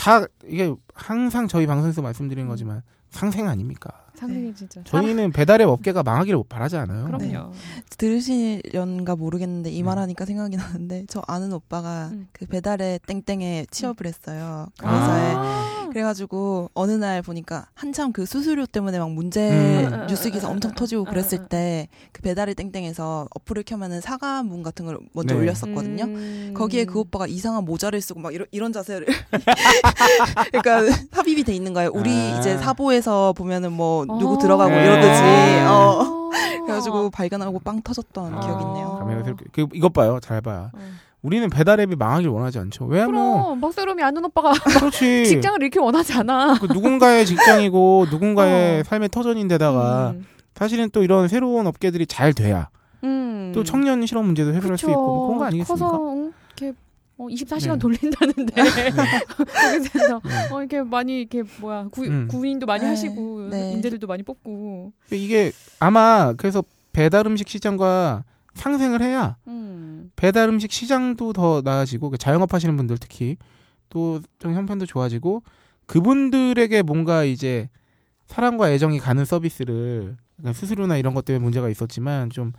[0.00, 3.90] 다, 이게 항상 저희 방송에서 말씀드리는 거지만, 상생 아닙니까?
[4.14, 4.82] 상승이 진짜.
[4.84, 7.04] 저희는 배달의 업계가 망하기를 바라지 않아요.
[7.06, 7.52] 그럼요.
[7.98, 9.86] 들으시련가 모르겠는데 이 음.
[9.86, 12.28] 말하니까 생각이 나는데 저 아는 오빠가 음.
[12.32, 14.68] 그 배달의 땡땡에 취업을 했어요.
[14.78, 15.34] 그 회사에.
[15.34, 15.79] 아.
[15.90, 20.06] 그래가지고 어느 날 보니까 한참 그 수수료 때문에 막 문제 음.
[20.08, 21.04] 뉴스 기사 엄청 터지고 음.
[21.06, 25.40] 그랬을 때 그 배달의 땡땡에서 어플을 켜면은 사과문 같은 걸 먼저 네.
[25.40, 26.04] 올렸었거든요.
[26.04, 26.54] 음.
[26.56, 29.06] 거기에 그 오빠가 이상한 모자를 쓰고 막 이런, 이런 자세를
[30.52, 31.90] 그러니까 삽입이 돼 있는 거예요.
[31.94, 32.38] 우리 아.
[32.38, 34.38] 이제 사보에서 보면은 뭐 누구 어.
[34.38, 34.84] 들어가고 네.
[34.84, 35.22] 이러듯이
[35.60, 35.72] 아.
[35.72, 36.20] 어.
[36.66, 38.40] 그래가지고 발견하고 빵 터졌던 아.
[38.40, 39.34] 기억이 있네요.
[39.52, 40.18] 그, 이것 봐요.
[40.20, 40.70] 잘 봐요.
[40.72, 40.78] 어.
[41.22, 42.86] 우리는 배달 앱이 망하길 원하지 않죠.
[42.86, 45.26] 왜냐면, 그럼 박세롬이 아는 오빠가 그렇지.
[45.26, 46.58] 직장을 잃기 원하지 않아.
[46.60, 48.82] 그 누군가의 직장이고 누군가의 어.
[48.84, 50.26] 삶의 터전인데다가 음.
[50.54, 52.68] 사실은 또 이런 새로운 업계들이 잘 돼야
[53.04, 53.52] 음.
[53.54, 54.92] 또 청년 실업 문제도 해결할 수 그쵸.
[54.92, 55.88] 있고 뭐 그런 거 아니겠습니까?
[55.88, 56.32] 커서 응?
[56.56, 56.76] 이렇게
[57.18, 57.78] 어, 24시간 네.
[57.78, 60.48] 돌린다는데 거기서 네.
[60.50, 62.28] 어 이렇게 많이 이렇게 뭐야 구, 음.
[62.28, 62.88] 구인도 많이 네.
[62.88, 63.72] 하시고 네.
[63.72, 64.92] 인재들도 많이 뽑고.
[65.12, 68.24] 이게 아마 그래서 배달 음식 시장과
[68.54, 70.10] 상생을 해야 음.
[70.16, 73.36] 배달 음식 시장도 더 나아지고 그 자영업 하시는 분들 특히
[73.88, 75.42] 또 좀 형편도 좋아지고
[75.86, 77.68] 그분들에게 뭔가 이제
[78.26, 82.52] 사랑과 애정이 가는 서비스를 약간 수수료나 이런 것 때문에 문제가 있었지만 좀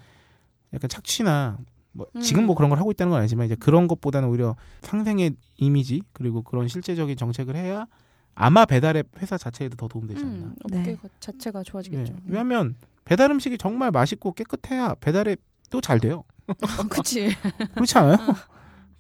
[0.74, 1.58] 약간 착취나
[1.94, 2.22] 뭐 음.
[2.22, 6.42] 지금 뭐 그런 걸 하고 있다는 건 아니지만 이제 그런 것보다는 오히려 상생의 이미지 그리고
[6.42, 7.88] 그런 실제적인 정책을 해야
[8.36, 10.46] 아마 배달앱 회사 자체에도 더 도움되지 않나.
[10.48, 10.80] 음, 네.
[10.80, 11.64] 업계 자체가 네.
[11.64, 12.14] 좋아지겠죠.
[12.26, 12.76] 왜냐하면
[13.06, 15.40] 배달 음식이 정말 맛있고 깨끗해야 배달앱
[15.72, 16.24] 도잘 돼요.
[16.48, 17.36] 어, 그치.
[17.74, 18.18] 그렇지 않아요?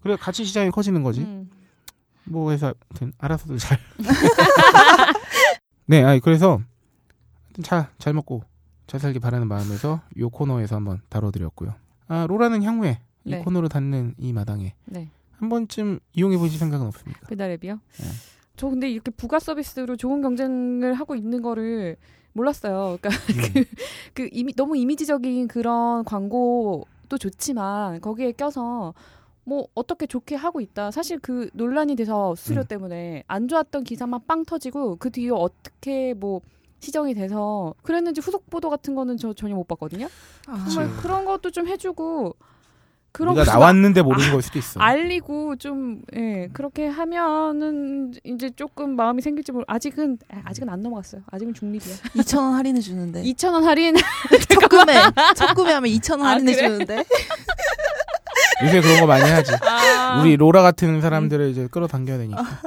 [0.02, 1.22] 그래 같이 시장이 커지는 거지.
[1.22, 1.50] 음.
[2.24, 2.74] 뭐 해서
[3.20, 3.78] 알아서들 잘.
[5.86, 6.62] 네, 아니 그래서
[7.48, 8.44] 하여튼 잘, 잘 먹고
[8.88, 11.76] 잘 살기 바라는 마음에서 요 코너에서 한번 다뤄드렸고요.
[12.08, 13.40] 아 로라는 향후에 이 네.
[13.40, 15.12] 코너를 닫는 이 마당에 네.
[15.38, 17.28] 한 번쯤 이용해 보실 생각은 없습니까?
[17.28, 17.76] 배달앱이요?
[17.76, 18.06] 네.
[18.56, 21.98] 저 근데 이렇게 부가 서비스로 좋은 경쟁을 하고 있는 거를
[22.34, 22.98] 몰랐어요.
[23.02, 23.10] 그러니까
[23.60, 23.66] 음.
[24.14, 28.94] 그 이미 너무 이미지적인 그런 광고도 좋지만 거기에 껴서
[29.44, 30.92] 뭐 어떻게 좋게 하고 있다.
[30.92, 32.68] 사실 그 논란이 돼서 수수료 음.
[32.68, 36.42] 때문에 안 좋았던 기사만 빵 터지고 그 뒤에 어떻게 뭐
[36.80, 40.08] 시정이 돼서 그랬는지 후속 보도 같은 거는 저 전혀 못 봤거든요.
[40.48, 42.36] 아, 정말 그런 것도 좀 해주고
[43.20, 44.80] 우리가 나왔는데 모르는 걸 수도 있어.
[44.80, 49.66] 알리고 좀 예, 그렇게 하면은 이제 조금 마음이 생길지 모르.
[49.68, 51.22] 아직은 아, 아직은 안 넘어갔어요.
[51.30, 51.95] 아직은 중립이야.
[52.16, 53.24] 2,000원 할인해 주는데.
[53.24, 53.95] 2천 원 할인.
[54.49, 54.93] 첫 구매.
[55.36, 56.68] 첫 구매하면 2,000원 아, 할인해 그래?
[56.68, 57.03] 주는데.
[58.64, 59.51] 요새 그런 거 많이 하지.
[59.62, 62.41] 아, 우리 로라 같은 사람들을 이제 끌어당겨야 되니까.
[62.41, 62.62] 아,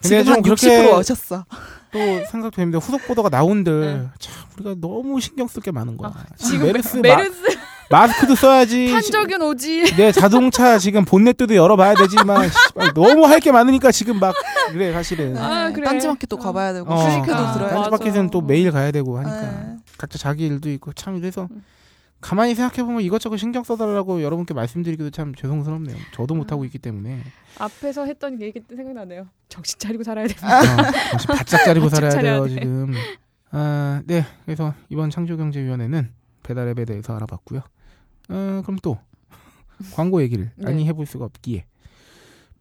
[0.00, 1.44] 근데 좀 그렇게- 60% 오셨어.
[1.92, 1.98] 또
[2.30, 2.78] 생각됩니다.
[2.78, 4.08] 후속 보도가 나온들 네.
[4.18, 6.12] 참 우리가 너무 신경 쓸 게 많은 거야.
[6.36, 7.48] 지금 메르스, 메르스 마,
[7.88, 8.90] 스크도 써야지.
[8.90, 9.94] 탄저균 오지.
[9.96, 12.48] 내 자동차 지금 본넷도 열어봐야 되지만
[12.94, 14.34] 너무 할 게 많으니까 지금 막
[14.72, 15.36] 그래 사실은.
[15.36, 15.84] 아, 그래.
[15.84, 17.52] 딴지마켓도 가봐야 되고 어, 수익회도 그러니까.
[17.54, 17.70] 들어야.
[17.74, 19.76] 딴지마켓은 또 매일 가야 되고 하니까 네.
[19.98, 21.62] 각자 자기 일도 있고 참 이래서 음.
[22.20, 25.96] 가만히 생각해 보면 이것저것 신경 써달라고 여러분께 말씀드리기도 참 죄송스럽네요.
[26.14, 27.20] 저도 못 하고 있기 때문에
[27.58, 29.26] 앞에서 했던 얘기 생각나네요.
[29.48, 30.34] 정신 차리고 살아야 돼.
[30.34, 32.54] 어, 정신 바짝 차리고 바짝 살아야 돼요 돼.
[32.54, 32.94] 지금.
[33.52, 34.24] 아, 네.
[34.44, 36.10] 그래서 이번 창조경제위원회는
[36.42, 37.60] 배달앱에 대해서 알아봤고요.
[38.28, 38.98] 어, 그럼 또
[39.94, 40.68] 광고 얘기를 네.
[40.70, 41.66] 아니 해볼 수가 없기에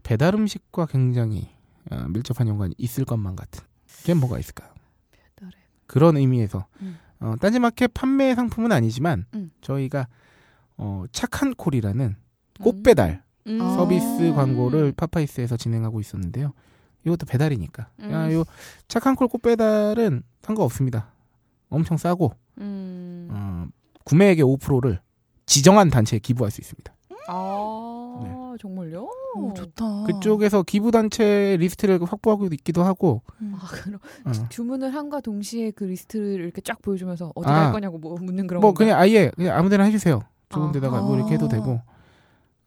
[0.03, 1.49] 배달 음식과 굉장히
[1.91, 3.63] 어, 밀접한 연관이 있을 것만 같은
[4.03, 4.69] 게 뭐가 있을까요?
[5.11, 5.53] 배달앱.
[5.87, 6.97] 그런 의미에서 음.
[7.19, 9.51] 어, 딴지마켓 판매 상품은 아니지만 음.
[9.61, 10.07] 저희가
[10.77, 12.15] 어, 착한 콜이라는
[12.61, 13.61] 꽃 배달 음.
[13.61, 13.75] 아.
[13.75, 16.53] 서비스 광고를 파파이스에서 진행하고 있었는데요.
[17.05, 17.89] 이것도 배달이니까.
[17.99, 18.11] 음.
[18.11, 18.43] 야, 요
[18.87, 21.11] 착한 콜 꽃 배달은 상관없습니다.
[21.69, 23.27] 엄청 싸고 음.
[23.31, 23.67] 어,
[24.05, 24.99] 구매액의 5%를
[25.45, 26.93] 지정한 단체에 기부할 수 있습니다.
[27.27, 29.09] 아 정말요?
[29.35, 30.03] 오, 좋다.
[30.03, 33.53] 그쪽에서 기부 단체 리스트를 확보하고 있기도 하고 음.
[33.55, 34.31] 아 그럼 어.
[34.49, 37.53] 주문을 한과 동시에 그 리스트를 이렇게 쫙 보여주면서 어디 아.
[37.53, 38.87] 갈 거냐고 뭐 묻는 그런 뭐 건가요?
[38.87, 40.21] 그냥 아예 그냥 아무데나 해주세요.
[40.49, 41.05] 좋은 데다가 아하.
[41.05, 41.81] 뭐 이렇게 해도 되고.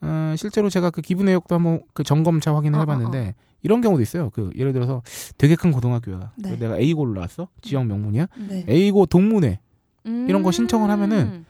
[0.00, 4.30] 어, 실제로 제가 그 기부 내역도 한번 그 점검차 확인을 어, 해봤는데 이런 경우도 있어요.
[4.30, 5.02] 그 예를 들어서
[5.36, 6.32] 되게 큰 고등학교야.
[6.36, 6.56] 네.
[6.56, 7.48] 내가 A고를 나왔어.
[7.62, 8.26] 지역 명문이야.
[8.48, 8.64] 네.
[8.68, 9.58] A고 동문회
[10.06, 10.26] 음.
[10.28, 11.44] 이런 거 신청을 하면은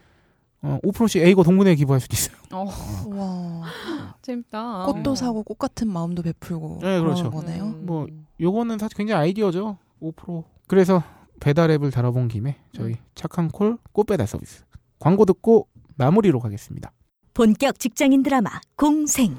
[0.62, 2.36] 어, 5%씩 A고 동문회에 기부할 수도 있어요.
[2.52, 2.64] 어,
[3.06, 3.64] 와.
[4.22, 4.84] 재밌다.
[4.86, 5.14] 꽃도 어.
[5.14, 7.30] 사고 꽃 같은 마음도 베풀고 네, 그렇죠.
[7.30, 7.64] 거네요.
[7.64, 7.86] 음.
[7.86, 8.06] 뭐
[8.40, 9.78] 요거는 사실 굉장히 아이디어죠.
[10.02, 10.44] 5%.
[10.66, 11.02] 그래서
[11.40, 14.64] 배달 앱을 다뤄본 김에 저희 착한 콜 꽃배달 서비스
[14.98, 16.92] 광고 듣고 마무리로 가겠습니다.
[17.34, 19.36] 본격 직장인 드라마 공생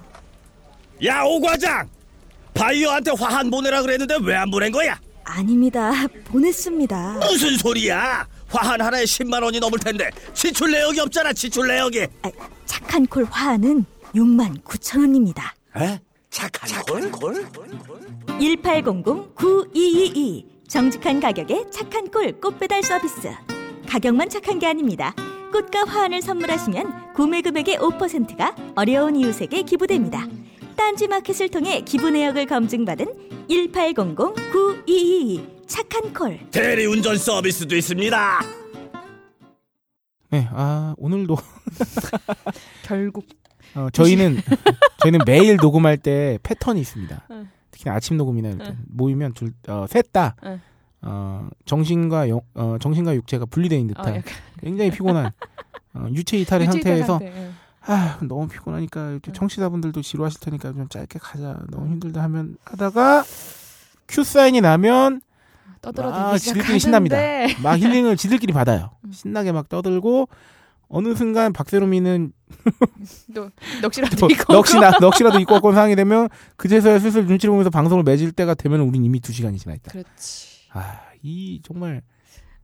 [1.06, 1.90] 야 오과장
[2.54, 4.98] 바이어한테 화한 보내라 그랬는데 왜 안 보낸 거야?
[5.26, 5.92] 아닙니다.
[6.26, 7.20] 보냈습니다.
[7.20, 8.26] 무슨 소리야?
[8.50, 12.32] 화한 하나에 10만 원이 넘을 텐데 지출 내역이 없잖아 지출 내역이 아,
[12.66, 13.86] 착한 콜 화하는
[14.16, 15.54] 6만 9천 원입니다.
[15.78, 16.00] 에?
[16.30, 17.46] 착한 걸?
[18.40, 23.30] 1800-9222 정직한 가격에 착한 콜 꽃배달 서비스.
[23.88, 25.16] 가격만 착한 게 아닙니다.
[25.52, 30.28] 꽃과 화환을 선물하시면 구매 금액의 5%가 어려운 이웃에게 기부됩니다.
[30.76, 36.40] 딴지 마켓을 통해 기부 내역을 검증받은 1800-9222 착한 콜.
[36.52, 38.40] 대리운전 서비스도 있습니다
[40.32, 41.36] 네, 아 오늘도
[42.86, 43.26] 결국
[43.76, 44.38] 어, 저희는
[45.02, 47.26] 저희는 매일 녹음할 때 패턴이 있습니다.
[47.32, 47.50] 응.
[47.72, 48.86] 특히 아침 녹음이나 이럴 때 응.
[48.90, 50.62] 모이면 둘셋다 응.
[51.02, 55.32] 어, 정신과 영, 어, 정신과 육체가 분리되어 있는 어, 듯한 약간 굉장히 피곤한
[55.96, 57.50] 어, 유체 이탈의 상태에서 상태, 예.
[57.86, 59.20] 아 너무 피곤하니까 응.
[59.34, 63.24] 청취자분들도 지루하실 테니까 좀 짧게 가자 너무 힘들다 하면 하다가
[64.08, 65.22] 큐 사인이 나면
[65.82, 67.18] 떠들어대기 아, 지들끼리 신납니다.
[67.64, 69.12] 막 힐링을 지들끼리 받아요 음.
[69.12, 70.28] 신나게 막 떠들고
[70.90, 72.34] 어느 순간 박세롬이는
[73.36, 73.50] 또
[73.82, 76.28] 넋이라도 또 있고 넋이나 넋이라도 있고 없건 상황이 되면
[76.58, 79.92] 그제서야 슬슬 눈치를 보면서 방송을 맺을 때가 되면 우린 이미 두 시간이 지나 있다.
[79.92, 80.68] 그렇지.
[80.72, 82.02] 아이 정말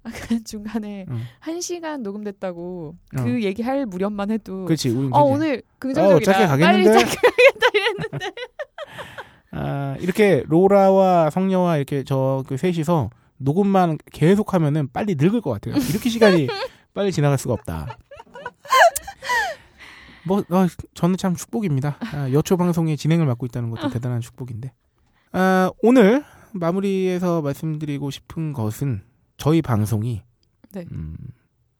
[0.05, 1.21] 아까 중간에 응.
[1.39, 3.23] 한 시간 녹음됐다고 어.
[3.23, 6.15] 그 얘기할 무렵만 해도 그렇지 우린 어 되게- 오늘 긍정적이다.
[6.15, 6.99] 어, 짧게 빨리 가겠는데?
[6.99, 8.31] 짧게 가겠다 이랬는데
[9.51, 15.75] 아 이렇게 로라와 성녀와 이렇게 저 그 셋이서 녹음만 계속 하면은 빨리 늙을 것 같아요.
[15.89, 16.47] 이렇게 시간이
[16.93, 17.97] 빨리 지나갈 수가 없다.
[20.25, 21.97] 뭐 어, 저는 참 축복입니다.
[21.99, 24.71] 아, 여초 방송의 진행을 맡고 있다는 것도 대단한 축복인데.
[25.33, 29.03] 아, 오늘 마무리해서 말씀드리고 싶은 것은
[29.37, 30.21] 저희 방송이
[30.71, 30.85] 네.
[30.91, 31.17] 음,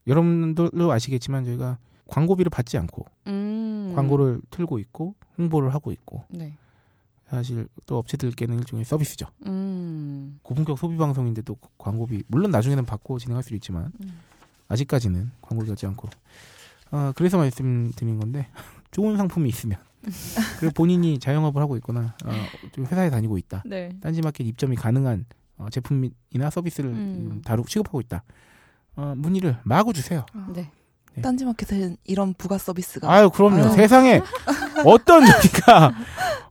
[0.08, 1.78] 여러분들도 아시겠지만 저희가
[2.08, 3.94] 광고비를 받지 않고 음.
[3.96, 6.58] 광고를 틀고 있고 홍보를 하고 있고 네.
[7.28, 9.28] 사실 또 업체들께는 일종의 서비스죠.
[9.48, 10.40] 음.
[10.44, 14.20] 고품격 소비 방송인데도 광고비 물론 나중에는 받고 진행할 수도 있지만 음.
[14.68, 16.10] 아직까지는 광고를 받지 않고
[16.92, 18.48] 어, 그래서 말씀드린 건데
[18.92, 19.80] 좋은 상품이 있으면
[20.60, 22.32] 그리고 본인이 자영업을 하고 있거나 어,
[22.72, 23.90] 좀 회사에 다니고 있다 네.
[24.02, 25.26] 딴지마켓 입점이 가능한
[25.58, 27.42] 어, 제품이나 서비스를 음.
[27.46, 28.24] 다루 취급하고 있다
[28.96, 30.26] 어, 문의를 마구 주세요.
[30.54, 30.70] 네.
[31.16, 31.22] 네.
[31.22, 33.64] 딴지마켓은 이런 부가 서비스가 아유 그럼요.
[33.64, 33.70] 아유.
[33.74, 34.22] 세상에
[34.86, 35.94] 어떤 저기가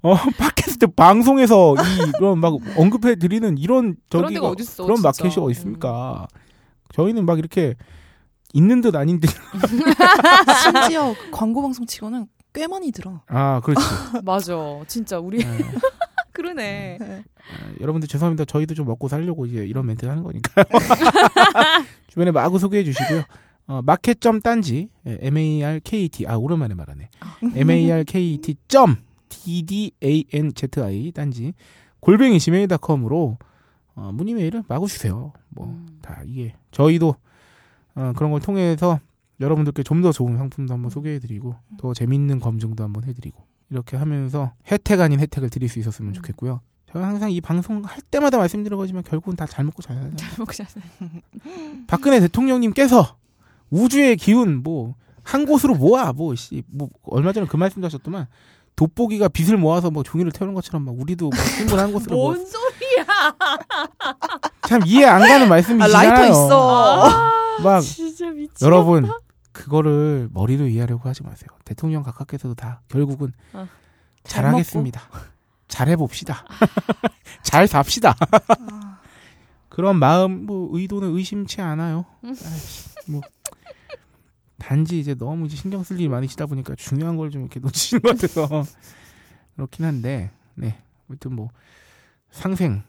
[0.02, 5.08] 어 팟캐스트 방송에서 이 이런 막 언급해 드리는 이런 그런 저기가 데가 어딨어, 그런 진짜.
[5.08, 6.26] 마켓이 어디 있습니까?
[6.94, 7.74] 저희는 막 이렇게
[8.54, 9.28] 있는 듯 아닌 듯.
[10.62, 13.20] 심지어 광고 방송 치고는 꽤 많이 들어.
[13.26, 13.80] 아 그렇지.
[14.24, 14.54] 맞아.
[14.86, 15.58] 진짜 우리 네.
[16.34, 16.98] 그러네.
[17.00, 18.44] 아, 여러분들 죄송합니다.
[18.44, 20.64] 저희도 좀 먹고 살려고 이제 이런 멘트 하는 거니까요.
[22.08, 23.22] 주변에 마구 소개해 주시고요.
[23.66, 27.08] 어, 마켓점 딴지 예, M A R K E T 아 오랜만에 말하네.
[27.54, 28.96] M A R K E T 점
[29.28, 31.54] D D A N Z I 딴지
[32.00, 33.38] 골뱅이 지메일.com으로
[33.94, 35.32] 어, 문의 메일을 마구 주세요.
[35.50, 37.14] 뭐 다 이게 저희도
[37.94, 39.00] 어, 그런 걸 통해서
[39.40, 45.00] 여러분들께 좀 더 좋은 상품도 한번 소개해드리고 더 재밌는 검증도 한번 해드리고 이렇게 하면서 혜택
[45.00, 46.60] 아닌 혜택을 드릴 수 있었으면 좋겠고요.
[46.92, 50.14] 제가 항상 이 방송 할 때마다 말씀드린 거지만 결국은 다 잘 먹고 잘 살아요.
[50.16, 50.66] 잘 먹고 잘
[51.88, 53.16] 박근혜 대통령님께서
[53.70, 54.94] 우주의 기운 뭐
[55.24, 58.26] 한 곳으로 모아 뭐 씨 뭐 얼마 전에 그 말씀도 하셨더만
[58.76, 62.34] 돋보기가 빛을 모아서 뭐 종이를 태우는 것처럼 막 우리도 뭐 신분 한 곳으로 모아.
[62.34, 63.06] 뭔 소리야?
[64.68, 66.10] 참 이해 안 가는 말씀이시잖아요.
[66.10, 67.10] 아, 라이터 있어.
[67.62, 68.64] 막 진짜 미치.
[68.64, 69.08] 여러분
[69.54, 71.48] 그거를 머리로 이해하려고 하지 마세요.
[71.64, 73.66] 대통령 각하께서도 다 결국은 어.
[74.24, 75.00] 잘하겠습니다.
[75.68, 76.44] 잘해봅시다.
[77.42, 78.14] 잘 삽시다.
[79.70, 82.04] 그런 마음 뭐 의도는 의심치 않아요.
[82.22, 83.20] 아이씨, 뭐
[84.58, 88.10] 단지 이제 너무 이제 신경 쓸 일이 많으시다 보니까 중요한 걸 좀 이렇게 놓치시는 것
[88.18, 88.64] 같아서
[89.56, 90.78] 그렇긴 한데 네
[91.08, 91.48] 아무튼 뭐
[92.30, 92.82] 상생이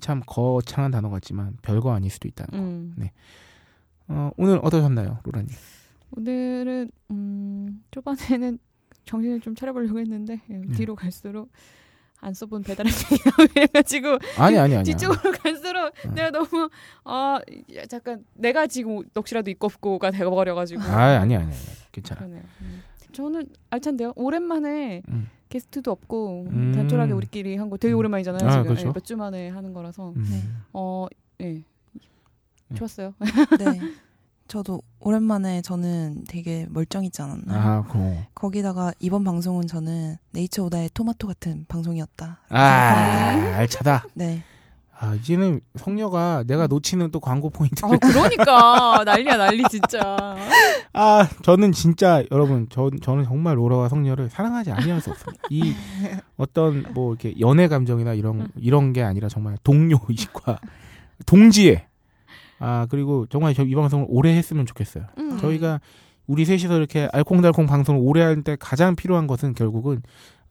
[0.00, 2.56] 참 거창한 단어 같지만 별거 아닐 수도 있다는 거.
[2.58, 2.94] 음.
[2.96, 3.12] 네.
[4.08, 5.48] 어, 오늘 어떠셨나요, 로라님?
[6.16, 8.58] 오늘은 음, 초반에는
[9.04, 10.74] 정신을 좀 차려보려고 했는데 예, 네.
[10.74, 11.50] 뒤로 갈수록
[12.20, 12.90] 안 써본 배달의
[13.56, 14.82] 해가지고 아니, 아니, 아니야.
[14.82, 16.10] 뒤쪽으로 갈수록 어.
[16.14, 16.70] 내가 너무
[17.04, 17.38] 아
[17.88, 21.52] 잠깐 내가 지금 넋이라도 입고 없고가 되어버려가지고 아, 아니, 아니, 아니.
[21.92, 22.20] 괜찮아.
[22.20, 22.42] 그러네요.
[22.62, 22.82] 음.
[23.12, 24.12] 저는 알찬데요.
[24.16, 25.28] 오랜만에 음.
[25.48, 26.72] 게스트도 없고 음.
[26.74, 28.48] 단촐하게 우리끼리 한 거 되게 오랜만이잖아요.
[28.48, 28.92] 아, 지금 그렇죠.
[28.92, 30.62] 몇주 만에 하는 거라서 음.
[30.72, 31.06] 어
[31.42, 31.62] 예.
[32.68, 32.76] 네.
[32.76, 33.14] 좋았어요.
[33.58, 33.80] 네.
[34.48, 37.58] 저도 오랜만에 저는 되게 멀쩡했지 않았나요?
[37.58, 38.26] 아, 그럼.
[38.34, 42.40] 거기다가 이번 방송은 저는 네이처 오다의 토마토 같은 방송이었다.
[42.50, 44.04] 아, 알차다.
[44.14, 44.44] 네.
[44.98, 47.84] 아, 이제는 성녀가 내가 놓치는 또 광고 포인트.
[47.84, 50.36] 아 그러니까 난리야 난리 진짜.
[50.94, 55.42] 아, 저는 진짜 여러분, 저, 저는 정말 로라와 성녀를 사랑하지 아니할 수 없습니다.
[55.50, 55.74] 이
[56.38, 60.60] 어떤 뭐 이렇게 연애 감정이나 이런 이런 게 아니라 정말 동료 의식과
[61.26, 61.88] 동지애.
[62.58, 65.04] 아 그리고 정말 저 이 방송을 오래 했으면 좋겠어요.
[65.18, 65.38] 음.
[65.38, 65.80] 저희가
[66.26, 70.02] 우리 셋이서 이렇게 알콩달콩 방송을 오래 할 때 가장 필요한 것은 결국은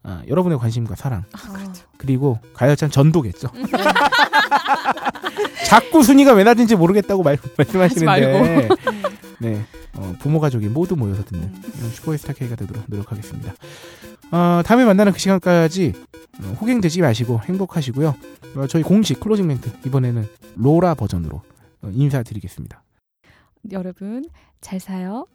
[0.04, 3.50] 아, 여러분의 관심과 사랑 아, 그리고 가열찬 전도겠죠.
[5.68, 8.70] 자꾸 순위가 왜 낮은지 모르겠다고 말, 말씀하시는데
[9.40, 13.54] 네 어, 부모 가족이 모두 모여서 듣는 이런 슈퍼스타 K가 되도록 노력하겠습니다.
[14.32, 15.94] 어, 다음에 만나는 그 시간까지
[16.44, 18.16] 어, 호갱되지 마시고 행복하시고요.
[18.58, 21.44] 어, 저희 공식 클로징 멘트 이번에는 로라 버전으로 어,
[21.86, 22.84] 어, 인사드리겠습니다.
[23.72, 24.26] 여러분
[24.60, 25.28] 잘 사요.